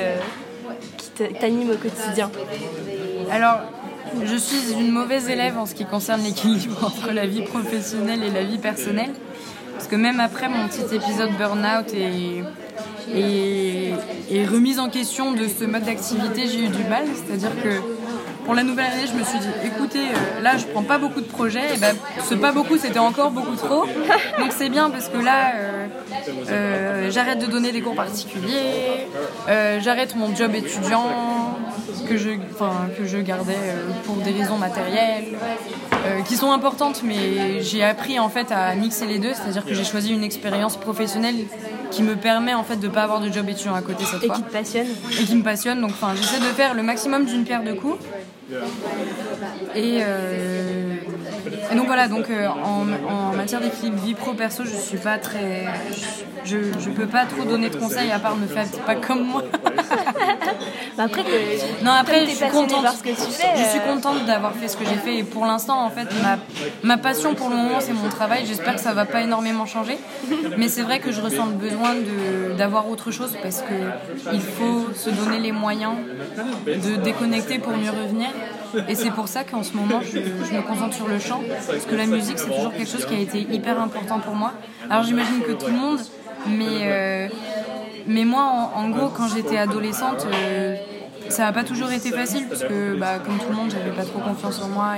t'anime 1.41 1.71
au 1.71 1.77
quotidien 1.77 2.31
Alors, 3.31 3.61
je 4.25 4.37
suis 4.37 4.73
une 4.73 4.91
mauvaise 4.91 5.29
élève 5.29 5.59
en 5.59 5.67
ce 5.67 5.75
qui 5.75 5.85
concerne 5.85 6.23
l'équilibre 6.23 6.85
entre 6.85 7.13
la 7.13 7.27
vie 7.27 7.43
professionnelle 7.43 8.23
et 8.23 8.31
la 8.31 8.45
vie 8.45 8.59
personnelle. 8.59 9.13
Parce 9.75 9.87
que 9.87 9.97
même 9.97 10.21
après 10.21 10.49
mon 10.49 10.67
petit 10.67 10.95
épisode 10.95 11.31
burn-out 11.39 11.95
et, 11.95 12.43
et, 13.15 14.47
remise 14.47 14.81
en 14.81 14.89
question 14.89 15.33
de 15.33 15.47
ce 15.47 15.65
mode 15.65 15.85
d'activité, 15.85 16.49
j'ai 16.49 16.65
eu 16.65 16.69
du 16.69 16.85
mal. 16.85 17.05
C'est-à-dire 17.15 17.53
que 17.63 17.81
pour 18.49 18.55
la 18.55 18.63
nouvelle 18.63 18.87
année, 18.87 19.07
je 19.07 19.13
me 19.13 19.23
suis 19.25 19.39
dit, 19.41 19.49
écoutez, 19.63 19.99
euh, 19.99 20.41
là, 20.41 20.57
je 20.57 20.65
prends 20.65 20.83
pas 20.83 20.97
beaucoup 20.97 21.21
de 21.21 21.27
projets. 21.27 21.75
Et 21.75 21.77
ben, 21.77 21.95
ce 22.27 22.35
pas 22.35 22.51
beaucoup, 22.51 22.79
c'était 22.79 22.99
encore 22.99 23.31
beaucoup 23.31 23.57
trop. 23.57 23.85
Donc 24.39 24.53
c'est 24.57 24.71
bien 24.71 24.89
parce 24.89 25.11
que 25.11 25.19
là, 25.19 25.53
euh, 25.55 25.87
euh, 26.49 27.11
j'arrête 27.11 27.41
de 27.41 27.45
donner 27.45 27.73
des 27.73 27.83
cours 27.83 27.95
particuliers, 27.95 29.07
j'arrête 29.81 30.17
mon 30.17 30.35
job 30.35 30.55
étudiant 30.55 31.05
que 32.09 32.17
je, 32.17 32.31
que 32.97 33.05
je 33.05 33.19
gardais 33.19 33.75
pour 34.05 34.17
des 34.17 34.31
raisons 34.31 34.57
matérielles, 34.57 35.37
qui 36.27 36.37
sont 36.37 36.51
importantes, 36.51 37.03
mais 37.05 37.61
j'ai 37.61 37.85
appris 37.85 38.19
en 38.19 38.31
fait 38.31 38.51
à 38.51 38.75
mixer 38.75 39.05
les 39.05 39.19
deux, 39.19 39.35
c'est-à-dire 39.35 39.67
que 39.67 39.75
j'ai 39.75 39.85
choisi 39.85 40.11
une 40.11 40.25
expérience 40.25 40.79
professionnelle 40.79 41.37
qui 41.91 42.03
me 42.03 42.17
permet 42.17 42.55
en 42.55 42.65
fait 42.65 42.77
de 42.77 42.89
pas 42.89 43.03
avoir 43.03 43.21
de 43.21 43.31
job 43.31 43.47
étudiant 43.49 43.75
à 43.75 43.83
côté 43.83 44.05
cette 44.07 44.25
fois. 44.25 44.37
Et 44.37 44.39
qui 44.39 44.43
te 44.43 44.53
passionne. 44.53 44.87
Et 45.21 45.25
qui 45.25 45.37
me 45.37 45.43
passionne, 45.43 45.81
donc 45.83 45.91
j'essaie 46.17 46.41
de 46.41 46.55
faire 46.55 46.73
le 46.73 46.83
maximum 46.83 47.27
d'une 47.27 47.45
pierre 47.45 47.63
de 47.63 47.73
coups. 47.73 47.99
Et, 49.75 49.99
euh, 50.03 50.78
et, 51.71 51.75
donc 51.75 51.87
voilà, 51.87 52.09
donc 52.09 52.31
euh, 52.31 52.49
en, 52.49 52.87
en, 53.09 53.33
matière 53.33 53.61
d'équilibre 53.61 53.97
vie 54.03 54.15
pro 54.15 54.35
perso, 54.35 54.65
je 54.65 54.77
suis 54.77 54.99
pas 54.99 55.19
très, 55.19 55.67
je, 56.45 56.59
je 56.79 56.91
peux 56.91 57.07
pas 57.07 57.27
trop 57.27 57.45
donner 57.45 57.71
de 57.71 57.77
conseils 57.77 58.11
à 58.11 58.19
part 58.19 58.37
me 58.37 58.47
faire 58.47 58.67
pas 58.87 58.95
comme 58.97 59.25
moi. 59.25 59.43
Bah, 60.97 61.05
après, 61.05 61.23
non 61.83 61.93
après 61.93 62.27
je 62.27 62.33
suis 62.33 62.49
contente 62.49 62.83
parce 62.83 63.03
que 63.03 63.11
tu 63.11 63.31
fais. 63.31 63.57
Je 63.57 63.63
suis 63.63 63.79
euh, 63.79 63.95
contente 63.95 64.25
d'avoir 64.27 64.53
fait 64.53 64.67
ce 64.67 64.77
que 64.77 64.85
j'ai 64.85 64.97
fait 64.97 65.19
et 65.19 65.23
pour 65.23 65.47
l'instant 65.47 65.85
en 65.85 65.91
fait 65.91 66.09
ma, 66.23 66.39
ma 66.83 66.99
passion 66.99 67.37
pour 67.37 67.49
le 67.51 67.57
moment 67.57 67.79
c'est 67.79 67.93
mon 67.93 68.09
travail. 68.09 68.45
J'espère 68.47 68.75
que 68.75 68.81
ça 68.81 68.93
va 68.95 69.05
pas 69.05 69.23
énormément 69.23 69.65
changer, 69.65 69.97
mais 70.57 70.69
c'est 70.69 70.83
vrai 70.83 70.99
que 70.99 71.13
je 71.13 71.21
ressens 71.21 71.47
le 71.47 71.53
besoin 71.53 71.95
d'avoir 72.57 72.89
autre 72.89 73.13
chose 73.13 73.37
parce 73.41 73.63
que 73.63 73.75
il 74.33 74.41
faut 74.41 74.89
se 74.95 75.11
donner 75.11 75.39
les 75.39 75.53
moyens 75.53 75.95
de 76.67 76.97
déconnecter 76.97 77.59
pour 77.61 77.77
mieux 77.77 77.91
revenir. 77.91 78.29
Et 78.89 78.95
c'est 78.95 79.11
pour 79.11 79.29
ça 79.29 79.45
qu'en 79.45 79.63
ce 79.63 79.75
moment, 79.75 80.01
je, 80.01 80.19
me 80.19 80.63
concentre 80.63 80.95
sur 80.95 81.09
le 81.09 81.19
chant, 81.19 81.43
parce 81.67 81.85
que 81.85 81.95
la 81.95 82.07
musique, 82.07 82.39
c'est 82.39 82.51
toujours 82.51 82.73
quelque 82.73 82.91
chose 82.91 83.07
qui 83.07 83.15
a 83.15 83.21
été 83.21 83.41
hyper 83.41 83.81
important 83.81 84.21
pour 84.21 84.35
moi. 84.35 84.53
Alors 84.91 85.05
j'imagine 85.05 85.41
que 85.41 85.53
tout 85.53 85.67
le 85.67 85.73
monde, 85.73 86.01
mais, 86.47 86.83
euh, 86.83 87.29
mais 88.07 88.25
moi, 88.25 88.71
en, 88.75 88.89
gros, 88.91 89.09
quand 89.09 89.29
j'étais 89.29 89.59
adolescente, 89.59 90.27
euh, 90.33 90.77
ça 91.29 91.45
n'a 91.45 91.53
pas 91.53 91.65
toujours 91.65 91.91
été 91.93 92.11
facile 92.11 92.47
parce 92.49 92.63
que, 92.63 92.97
bah, 92.97 93.19
comme 93.25 93.39
tout 93.39 93.51
le 93.51 93.57
monde, 93.57 93.71
j'avais 93.71 93.95
pas 93.95 94.05
trop 94.05 94.21
confiance 94.21 94.63
en 94.63 94.69
moi 94.69 94.95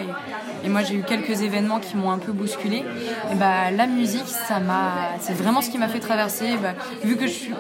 et, 0.65 0.69
moi 0.69 0.83
j'ai 0.83 0.95
eu 0.95 1.03
quelques 1.03 1.41
événements 1.41 1.81
qui 1.81 1.97
m'ont 1.97 2.11
un 2.11 2.19
peu 2.19 2.33
bousculé. 2.33 2.85
Et 3.33 3.35
bah, 3.35 3.71
la 3.75 3.87
musique, 3.87 4.27
c'est 4.27 5.33
vraiment 5.35 5.63
ce 5.63 5.71
qui 5.71 5.79
m'a 5.79 5.89
fait 5.89 6.01
traverser. 6.01 6.57
Bah, 6.63 6.75
vu 7.03 7.17
que 7.17 7.27
je 7.27 7.33
suis, 7.33 7.55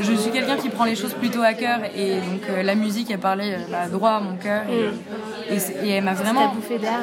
je 0.00 0.12
suis 0.14 0.30
quelqu'un 0.30 0.56
qui 0.56 0.68
prend 0.68 0.84
les 0.84 0.96
choses 0.96 1.12
plutôt 1.14 1.42
à 1.42 1.54
cœur 1.54 1.80
et 1.96 2.16
donc 2.16 2.42
euh, 2.48 2.62
la 2.62 2.74
musique 2.74 3.10
a 3.10 3.18
parlé 3.18 3.52
euh, 3.52 3.58
bah, 3.70 3.88
droit 3.90 4.10
à 4.10 4.20
mon 4.20 4.36
cœur 4.36 4.62
et, 4.70 5.86
et 5.86 5.90
elle 5.90 6.04
m'a 6.04 6.14
vraiment 6.14 6.48
bouffé 6.54 6.78
d'air. 6.78 6.98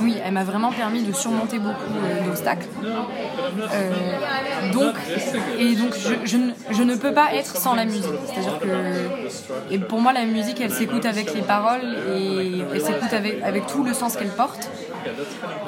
oui 0.00 0.16
elle 0.24 0.32
m'a 0.32 0.44
vraiment 0.44 0.72
permis 0.72 1.02
de 1.02 1.12
surmonter 1.12 1.58
beaucoup 1.58 1.92
d'obstacles. 2.24 2.66
Euh, 3.72 3.92
donc 4.72 4.94
et 5.58 5.74
donc 5.74 5.94
je, 5.96 6.14
je 6.24 6.36
ne, 6.36 6.52
je 6.70 6.82
ne 6.82 6.94
peux 6.94 7.12
pas 7.12 7.34
être 7.34 7.56
sans 7.56 7.74
la 7.74 7.84
musique. 7.84 8.04
C'est 8.26 8.40
à 8.40 8.42
dire 8.42 8.58
que 8.58 9.72
et 9.74 9.78
pour 9.78 10.00
moi 10.00 10.12
la 10.12 10.24
musique 10.24 10.60
elle 10.60 10.72
s'écoute 10.72 11.06
avec 11.06 11.34
les 11.34 11.42
paroles 11.42 11.96
et 12.16 12.60
elle 12.74 12.80
s'écoute 12.80 13.12
avec, 13.12 13.42
avec 13.42 13.66
tout 13.66 13.82
le 13.82 13.94
sens 13.94 14.16
qu'elle 14.16 14.28
porte 14.28 14.68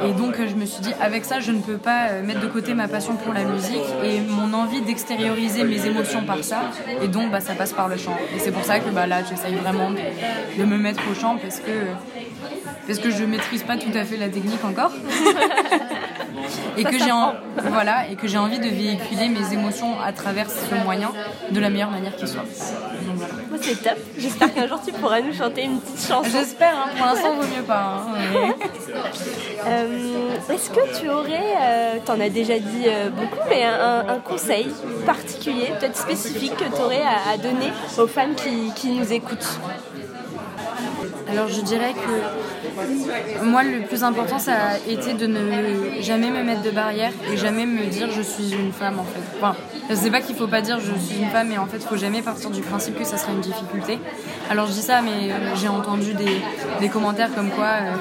et 0.05 0.13
donc 0.13 0.39
euh, 0.39 0.47
je 0.49 0.55
me 0.55 0.67
suis 0.67 0.81
dit, 0.81 0.93
avec 1.01 1.25
ça, 1.25 1.41
je 1.41 1.53
ne 1.53 1.61
peux 1.61 1.77
pas 1.79 2.09
euh, 2.09 2.23
mettre 2.23 2.41
de 2.41 2.47
côté 2.47 2.75
ma 2.75 2.89
passion 2.89 3.17
pour 3.17 3.33
la 3.33 3.45
musique 3.45 3.83
et 4.05 4.21
mon 4.21 4.53
envie 4.55 4.81
d'extérioriser 4.83 5.65
mes 5.65 5.87
émotions 5.87 6.23
par 6.25 6.43
ça. 6.43 6.71
Et 7.03 7.09
donc, 7.09 7.31
bah, 7.31 7.41
ça 7.41 7.55
passe 7.55 7.73
par 7.73 7.89
le 7.89 7.97
chant. 7.97 8.17
Et 8.35 8.39
c'est 8.39 8.53
pour 8.53 8.65
ça 8.65 8.81
que 8.81 8.91
bah, 8.91 9.07
là, 9.07 9.23
j'essaye 9.29 9.55
vraiment 9.55 9.91
de, 9.91 10.65
me 10.65 10.77
mettre 10.77 11.03
au 11.11 11.15
chant 11.15 11.37
parce 11.41 11.61
que, 11.61 11.71
parce 12.87 12.99
que 12.99 13.11
je 13.11 13.25
maîtrise 13.25 13.63
pas 13.63 13.77
tout 13.77 13.91
à 13.95 14.05
fait 14.05 14.17
la 14.17 14.29
technique 14.29 14.65
encore. 14.65 14.93
et 16.77 16.85
que 16.85 16.99
j'ai 16.99 17.13
en- 17.13 17.35
voilà 17.71 18.09
et 18.11 18.15
que 18.17 18.27
j'ai 18.29 18.39
envie 18.39 18.59
de 18.59 18.69
véhiculer 18.69 19.29
mes 19.29 19.53
émotions 19.53 20.01
à 20.01 20.13
travers 20.13 20.47
ce 20.51 20.75
moyen 20.85 21.11
de 21.51 21.61
la 21.61 21.71
meilleure 21.71 21.91
manière 21.91 22.15
qui 22.17 22.27
soit. 22.27 22.43
Donc, 22.43 23.17
voilà. 23.17 23.35
Moi, 23.51 23.59
c'est 23.61 23.83
top. 23.83 23.97
J'espère 24.19 24.53
qu'un 24.55 24.67
jour 24.69 24.79
tu 24.85 24.93
pourras 24.93 25.21
nous 25.21 25.33
chanter 25.35 25.65
une 25.65 25.81
petite 25.81 26.07
chanson. 26.09 26.29
J'espère, 26.31 26.75
hein, 26.77 26.91
pour 26.97 27.07
l'instant, 27.07 27.35
vaut 27.35 27.43
mieux 27.57 27.63
pas. 27.63 28.05
hein, 28.07 28.53
Euh, 29.67 30.31
Est-ce 30.53 30.71
que 30.71 30.99
tu 31.01 31.09
aurais, 31.11 31.55
euh, 31.61 31.97
t'en 32.05 32.19
as 32.21 32.29
déjà 32.31 32.59
dit 32.59 32.85
euh, 32.87 33.11
beaucoup, 33.11 33.39
mais 33.51 33.65
un, 33.65 34.05
un 34.09 34.19
conseil 34.21 34.69
particulier, 35.05 35.73
peut-être 35.79 35.97
spécifique, 35.97 36.57
que 36.57 36.65
tu 36.65 36.81
aurais 36.81 37.03
à, 37.03 37.33
à 37.33 37.37
donner 37.37 37.73
aux 37.99 38.07
femmes 38.07 38.35
qui, 38.35 38.73
qui 38.75 38.91
nous 38.93 39.13
écoutent? 39.13 39.59
Alors 41.31 41.49
je 41.49 41.61
dirais 41.61 41.93
que 41.93 42.58
moi 43.43 43.63
le 43.63 43.83
plus 43.83 44.03
important 44.05 44.39
ça 44.39 44.53
a 44.53 44.91
été 44.91 45.15
de 45.15 45.27
ne 45.27 46.01
jamais 46.01 46.31
me 46.31 46.43
mettre 46.43 46.63
de 46.63 46.71
barrière 46.71 47.13
et 47.33 47.37
jamais 47.37 47.67
me 47.67 47.85
dire 47.87 48.11
je 48.11 48.23
suis 48.23 48.53
une 48.53 48.73
femme 48.73 48.99
en 48.99 49.05
fait. 49.05 49.21
Enfin, 49.37 49.57
je 49.91 49.95
sais 49.95 50.11
pas 50.11 50.21
qu'il 50.21 50.37
faut 50.37 50.47
pas 50.47 50.61
dire 50.61 50.79
je 50.81 50.93
suis 50.99 51.21
une 51.23 51.31
femme 51.31 51.49
mais 51.49 51.59
en 51.59 51.67
fait 51.67 51.81
faut 51.81 51.97
jamais 51.97 52.23
partir 52.23 52.51
du 52.51 52.61
principe 52.61 52.99
que 52.99 53.05
ça 53.05 53.17
serait 53.17 53.33
une 53.33 53.41
difficulté. 53.41 53.99
Alors 54.51 54.67
je 54.67 54.73
dis 54.73 54.83
ça 54.83 55.03
mais 55.03 55.31
j'ai 55.57 55.69
entendu 55.69 56.15
des, 56.15 56.89
commentaires 56.89 57.35
comme 57.35 57.51
quoi 57.51 57.67
euh, 57.67 57.93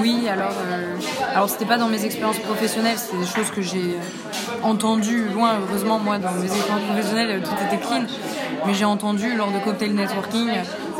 oui 0.00 0.26
alors 0.28 0.54
euh, 0.70 0.96
alors 1.34 1.50
c'était 1.50 1.66
pas 1.66 1.76
dans 1.76 1.88
mes 1.88 2.06
expériences 2.06 2.38
professionnelles 2.38 2.96
c'est 2.96 3.18
des 3.18 3.26
choses 3.26 3.50
que 3.50 3.60
j'ai 3.60 3.96
entendues 4.62 5.28
loin 5.34 5.58
heureusement 5.60 5.98
moi 5.98 6.18
dans 6.18 6.32
mes 6.32 6.44
expériences 6.44 6.84
professionnelles 6.84 7.30
euh, 7.30 7.44
tout 7.44 7.64
était 7.66 7.82
clean 7.82 8.04
mais 8.66 8.74
j'ai 8.74 8.84
entendu 8.84 9.34
lors 9.34 9.50
de 9.50 9.58
cocktail 9.58 9.94
networking 9.94 10.50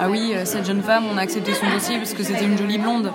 ah 0.00 0.08
oui 0.08 0.32
euh, 0.34 0.44
cette 0.44 0.66
jeune 0.66 0.82
femme 0.82 1.04
on 1.12 1.18
a 1.18 1.22
accepté 1.22 1.52
son 1.54 1.70
dossier 1.70 1.98
parce 1.98 2.14
que 2.14 2.22
c'était 2.22 2.44
une 2.44 2.56
jolie 2.56 2.78
blonde. 2.78 3.12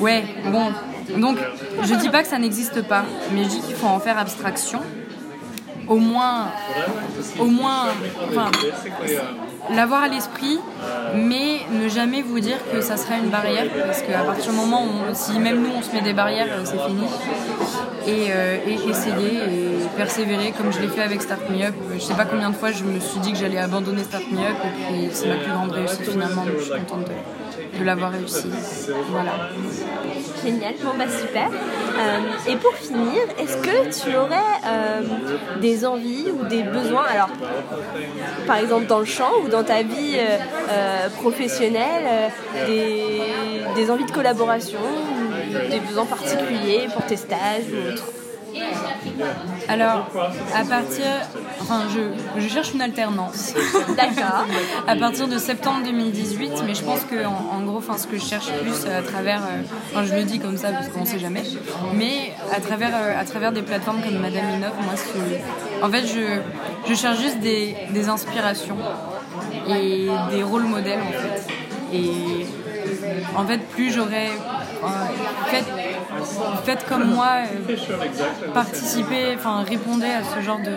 Ouais 0.00 0.24
bon 0.50 0.72
donc 1.18 1.38
je 1.82 1.94
dis 1.94 2.08
pas 2.08 2.22
que 2.22 2.28
ça 2.28 2.38
n'existe 2.38 2.82
pas 2.86 3.04
mais 3.32 3.44
je 3.44 3.48
dis 3.48 3.60
qu'il 3.60 3.76
faut 3.76 3.86
en 3.86 4.00
faire 4.00 4.18
abstraction. 4.18 4.80
Au 5.88 5.96
moins 5.96 6.48
au 7.38 7.46
moins 7.46 7.86
l'avoir 9.74 10.04
à 10.04 10.08
l'esprit 10.08 10.58
mais 11.14 11.60
ne 11.70 11.88
jamais 11.88 12.22
vous 12.22 12.40
dire 12.40 12.58
que 12.72 12.80
ça 12.80 12.96
serait 12.96 13.18
une 13.18 13.30
barrière 13.30 13.66
parce 13.86 14.02
qu'à 14.02 14.22
partir 14.22 14.52
du 14.52 14.56
moment 14.56 14.84
où 14.84 15.14
si 15.14 15.38
même 15.38 15.62
nous 15.62 15.70
on 15.76 15.82
se 15.82 15.92
met 15.92 16.02
des 16.02 16.12
barrières 16.12 16.48
euh, 16.50 16.62
c'est 16.64 16.78
fini. 16.78 17.06
Et, 18.06 18.30
euh, 18.30 18.58
et 18.66 18.74
essayer 18.88 19.36
et 19.36 19.78
persévérer 19.96 20.52
comme 20.52 20.72
je 20.72 20.80
l'ai 20.80 20.86
fait 20.86 21.02
avec 21.02 21.22
Start 21.22 21.50
Me 21.50 21.64
Up. 21.64 21.74
Je 21.92 21.98
sais 21.98 22.14
pas 22.14 22.24
combien 22.24 22.50
de 22.50 22.54
fois 22.54 22.70
je 22.70 22.84
me 22.84 23.00
suis 23.00 23.18
dit 23.18 23.32
que 23.32 23.38
j'allais 23.38 23.58
abandonner 23.58 24.04
Start 24.04 24.24
Me 24.30 24.38
Up 24.38 24.56
et 24.64 24.92
puis 24.92 25.08
c'est 25.12 25.28
ma 25.28 25.36
plus 25.36 25.50
grande 25.50 25.72
réussite 25.72 26.10
finalement 26.10 26.44
donc 26.44 26.58
je 26.58 26.64
suis 26.64 26.72
contente 26.72 27.04
de, 27.06 27.12
de 27.78 27.84
l'avoir 27.84 28.12
réussi. 28.12 28.48
Voilà. 29.10 29.32
Génial, 30.44 30.74
bon 30.82 30.90
bah 30.98 31.04
super. 31.08 31.48
Euh, 31.48 32.50
et 32.50 32.56
pour 32.56 32.74
finir, 32.74 33.22
est-ce 33.38 33.56
que 33.56 34.04
tu 34.04 34.16
aurais 34.16 34.36
euh, 34.64 35.00
des 35.60 35.84
envies 35.84 36.26
ou 36.30 36.44
des 36.46 36.62
besoins, 36.62 37.04
alors 37.04 37.30
par 38.46 38.56
exemple 38.56 38.86
dans 38.86 38.98
le 38.98 39.04
chant 39.04 39.32
ou 39.44 39.48
dans 39.48 39.64
ta 39.64 39.82
vie 39.82 40.16
euh, 40.18 41.08
professionnelle, 41.20 42.30
des, 42.66 43.22
des 43.74 43.90
envies 43.90 44.04
de 44.04 44.12
collaboration, 44.12 44.78
ou 44.78 45.70
des 45.70 45.80
besoins 45.80 46.06
particuliers 46.06 46.88
pour 46.92 47.04
tes 47.06 47.16
stages 47.16 47.64
ou 47.72 47.92
autre 47.92 48.04
alors 49.68 50.06
à 50.54 50.64
partir 50.64 51.04
enfin 51.60 51.82
je, 51.94 52.40
je 52.40 52.48
cherche 52.48 52.72
une 52.74 52.82
alternance 52.82 53.54
D'accord. 53.96 54.44
à 54.86 54.96
partir 54.96 55.26
de 55.28 55.38
septembre 55.38 55.80
2018, 55.84 56.52
mais 56.66 56.74
je 56.74 56.82
pense 56.82 57.00
que 57.04 57.24
en, 57.24 57.56
en 57.56 57.62
gros, 57.62 57.78
enfin, 57.78 57.96
ce 57.98 58.06
que 58.06 58.16
je 58.16 58.24
cherche 58.24 58.50
plus 58.62 58.86
à 58.86 59.02
travers, 59.02 59.40
euh, 59.42 59.62
enfin, 59.92 60.04
je 60.04 60.14
le 60.14 60.22
dis 60.24 60.38
comme 60.38 60.56
ça 60.56 60.70
parce 60.70 60.88
qu'on 60.88 61.04
sait 61.04 61.18
jamais, 61.18 61.42
mais 61.94 62.32
à 62.54 62.60
travers, 62.60 62.90
euh, 62.94 63.18
à 63.20 63.24
travers 63.24 63.52
des 63.52 63.62
plateformes 63.62 64.00
comme 64.02 64.18
Madame 64.18 64.44
Inov, 64.56 64.72
moi, 64.82 64.94
ce 64.96 65.04
que- 65.12 65.84
en 65.84 65.90
fait, 65.90 66.06
je, 66.06 66.40
je 66.88 66.94
cherche 66.94 67.18
juste 67.20 67.40
des, 67.40 67.74
des 67.90 68.08
inspirations 68.08 68.76
et 69.68 70.08
des 70.30 70.42
rôles 70.42 70.64
modèles 70.64 71.00
en 71.00 71.12
fait. 71.12 71.46
Et 71.92 72.46
en 73.36 73.44
fait, 73.46 73.58
plus 73.68 73.92
j'aurais 73.92 74.30
euh, 74.84 74.86
fait, 75.46 75.64
faites 76.64 76.86
comme 76.86 77.04
moi, 77.14 77.38
euh, 77.68 78.50
participez, 78.52 79.34
enfin 79.34 79.64
répondez 79.68 80.06
à 80.06 80.22
ce 80.22 80.40
genre 80.44 80.58
de, 80.58 80.74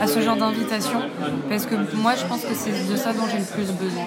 à 0.00 0.06
ce 0.06 0.20
genre 0.20 0.36
d'invitation, 0.36 1.00
parce 1.48 1.66
que 1.66 1.74
moi 1.96 2.12
je 2.14 2.24
pense 2.26 2.42
que 2.44 2.54
c'est 2.54 2.90
de 2.90 2.96
ça 2.96 3.12
dont 3.12 3.26
j'ai 3.30 3.38
le 3.38 3.44
plus 3.44 3.70
besoin. 3.72 4.04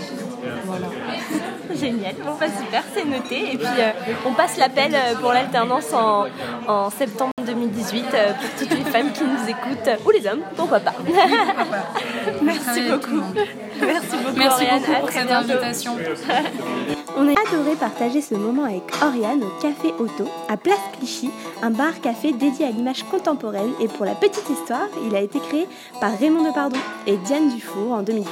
Voilà. 0.66 0.88
Génial, 1.76 2.16
bon 2.24 2.36
bah 2.40 2.46
super, 2.48 2.84
c'est 2.94 3.06
noté. 3.06 3.54
Et 3.54 3.58
puis 3.58 3.68
euh, 3.80 3.92
on 4.26 4.34
passe 4.34 4.58
l'appel 4.58 4.94
euh, 4.94 5.16
pour 5.20 5.34
l'alternance 5.34 5.94
en, 5.94 6.26
en 6.68 6.90
septembre 6.90 7.35
2018 7.46 8.06
euh, 8.14 8.34
pour 8.34 8.50
toutes 8.60 8.78
les 8.78 8.84
femmes 8.86 9.12
qui 9.12 9.24
nous 9.24 9.50
écoutent, 9.50 10.06
ou 10.06 10.10
les 10.12 10.28
hommes, 10.28 10.42
pourquoi 10.56 10.80
pas. 10.80 10.94
Merci 12.42 12.82
beaucoup. 12.90 13.24
Merci 13.80 14.18
beaucoup. 14.24 14.38
Merci 14.38 14.64
Oriane. 14.64 14.82
beaucoup 14.82 15.00
pour 15.02 15.12
cette 15.12 15.32
invitation. 15.32 15.98
On 17.18 17.28
a 17.30 17.32
adoré 17.32 17.76
partager 17.80 18.22
ce 18.22 18.36
moment 18.36 18.66
avec 18.66 18.84
Oriane 19.02 19.42
au 19.42 19.62
Café 19.62 19.94
Auto 20.00 20.30
à 20.50 20.58
Place 20.58 20.80
Clichy, 20.98 21.32
un 21.62 21.70
bar-café 21.70 22.34
dédié 22.34 22.66
à 22.66 22.72
l'image 22.72 23.04
contemporaine 23.04 23.72
et 23.80 23.88
pour 23.88 24.06
la 24.06 24.16
petite 24.16 24.50
histoire, 24.50 24.88
il 25.08 25.16
a 25.16 25.22
été 25.22 25.40
créé 25.40 25.66
par 26.02 26.18
Raymond 26.18 26.44
Depardon 26.44 26.80
et 27.08 27.16
Diane 27.18 27.50
Dufour 27.50 27.94
en 27.94 28.02
2010. 28.02 28.28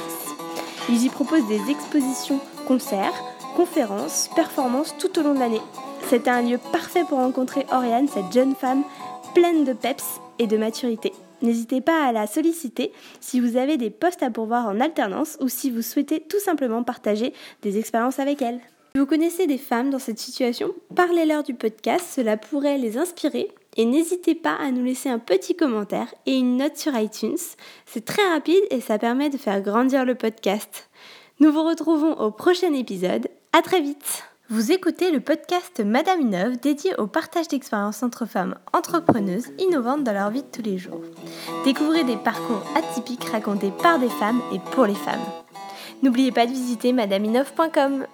Ils 0.90 1.04
y 1.04 1.08
proposent 1.08 1.46
des 1.46 1.70
expositions, 1.70 2.40
concerts, 2.68 3.14
conférences, 3.56 4.28
performances 4.36 4.94
tout 4.98 5.18
au 5.18 5.22
long 5.22 5.32
de 5.32 5.38
l'année. 5.38 5.62
C'était 6.08 6.30
un 6.30 6.42
lieu 6.42 6.58
parfait 6.58 7.04
pour 7.08 7.18
rencontrer 7.18 7.64
Oriane, 7.72 8.08
cette 8.08 8.32
jeune 8.32 8.54
femme 8.54 8.82
pleine 9.34 9.64
de 9.64 9.72
peps 9.72 10.20
et 10.38 10.46
de 10.46 10.56
maturité. 10.56 11.12
N'hésitez 11.42 11.80
pas 11.80 12.06
à 12.06 12.12
la 12.12 12.26
solliciter 12.26 12.92
si 13.20 13.40
vous 13.40 13.56
avez 13.56 13.76
des 13.76 13.90
postes 13.90 14.22
à 14.22 14.30
pourvoir 14.30 14.66
en 14.66 14.80
alternance 14.80 15.36
ou 15.40 15.48
si 15.48 15.70
vous 15.70 15.82
souhaitez 15.82 16.20
tout 16.20 16.38
simplement 16.38 16.84
partager 16.84 17.32
des 17.62 17.78
expériences 17.78 18.20
avec 18.20 18.40
elle. 18.42 18.60
Vous 18.94 19.06
connaissez 19.06 19.48
des 19.48 19.58
femmes 19.58 19.90
dans 19.90 19.98
cette 19.98 20.20
situation, 20.20 20.72
parlez-leur 20.94 21.42
du 21.42 21.54
podcast, 21.54 22.06
cela 22.14 22.36
pourrait 22.36 22.78
les 22.78 22.96
inspirer. 22.96 23.48
Et 23.76 23.86
n'hésitez 23.86 24.36
pas 24.36 24.54
à 24.54 24.70
nous 24.70 24.84
laisser 24.84 25.08
un 25.08 25.18
petit 25.18 25.56
commentaire 25.56 26.14
et 26.26 26.36
une 26.36 26.56
note 26.56 26.76
sur 26.76 26.96
iTunes. 26.96 27.36
C'est 27.86 28.04
très 28.04 28.26
rapide 28.32 28.62
et 28.70 28.80
ça 28.80 28.98
permet 28.98 29.30
de 29.30 29.36
faire 29.36 29.60
grandir 29.60 30.04
le 30.04 30.14
podcast. 30.14 30.88
Nous 31.40 31.50
vous 31.50 31.64
retrouvons 31.64 32.12
au 32.20 32.30
prochain 32.30 32.72
épisode. 32.72 33.26
À 33.52 33.62
très 33.62 33.80
vite 33.80 34.24
Vous 34.50 34.72
écoutez 34.72 35.10
le 35.10 35.20
podcast 35.20 35.80
Madame 35.80 36.20
Innove 36.20 36.60
dédié 36.60 36.94
au 36.98 37.06
partage 37.06 37.48
d'expériences 37.48 38.02
entre 38.02 38.26
femmes 38.26 38.56
entrepreneuses 38.74 39.48
innovantes 39.58 40.04
dans 40.04 40.12
leur 40.12 40.28
vie 40.28 40.42
de 40.42 40.48
tous 40.48 40.60
les 40.60 40.76
jours. 40.76 41.00
Découvrez 41.64 42.04
des 42.04 42.18
parcours 42.18 42.62
atypiques 42.76 43.24
racontés 43.24 43.72
par 43.82 43.98
des 43.98 44.10
femmes 44.10 44.42
et 44.52 44.58
pour 44.72 44.84
les 44.84 44.94
femmes. 44.94 45.24
N'oubliez 46.02 46.30
pas 46.30 46.44
de 46.44 46.52
visiter 46.52 46.92
madameinov.com. 46.92 48.04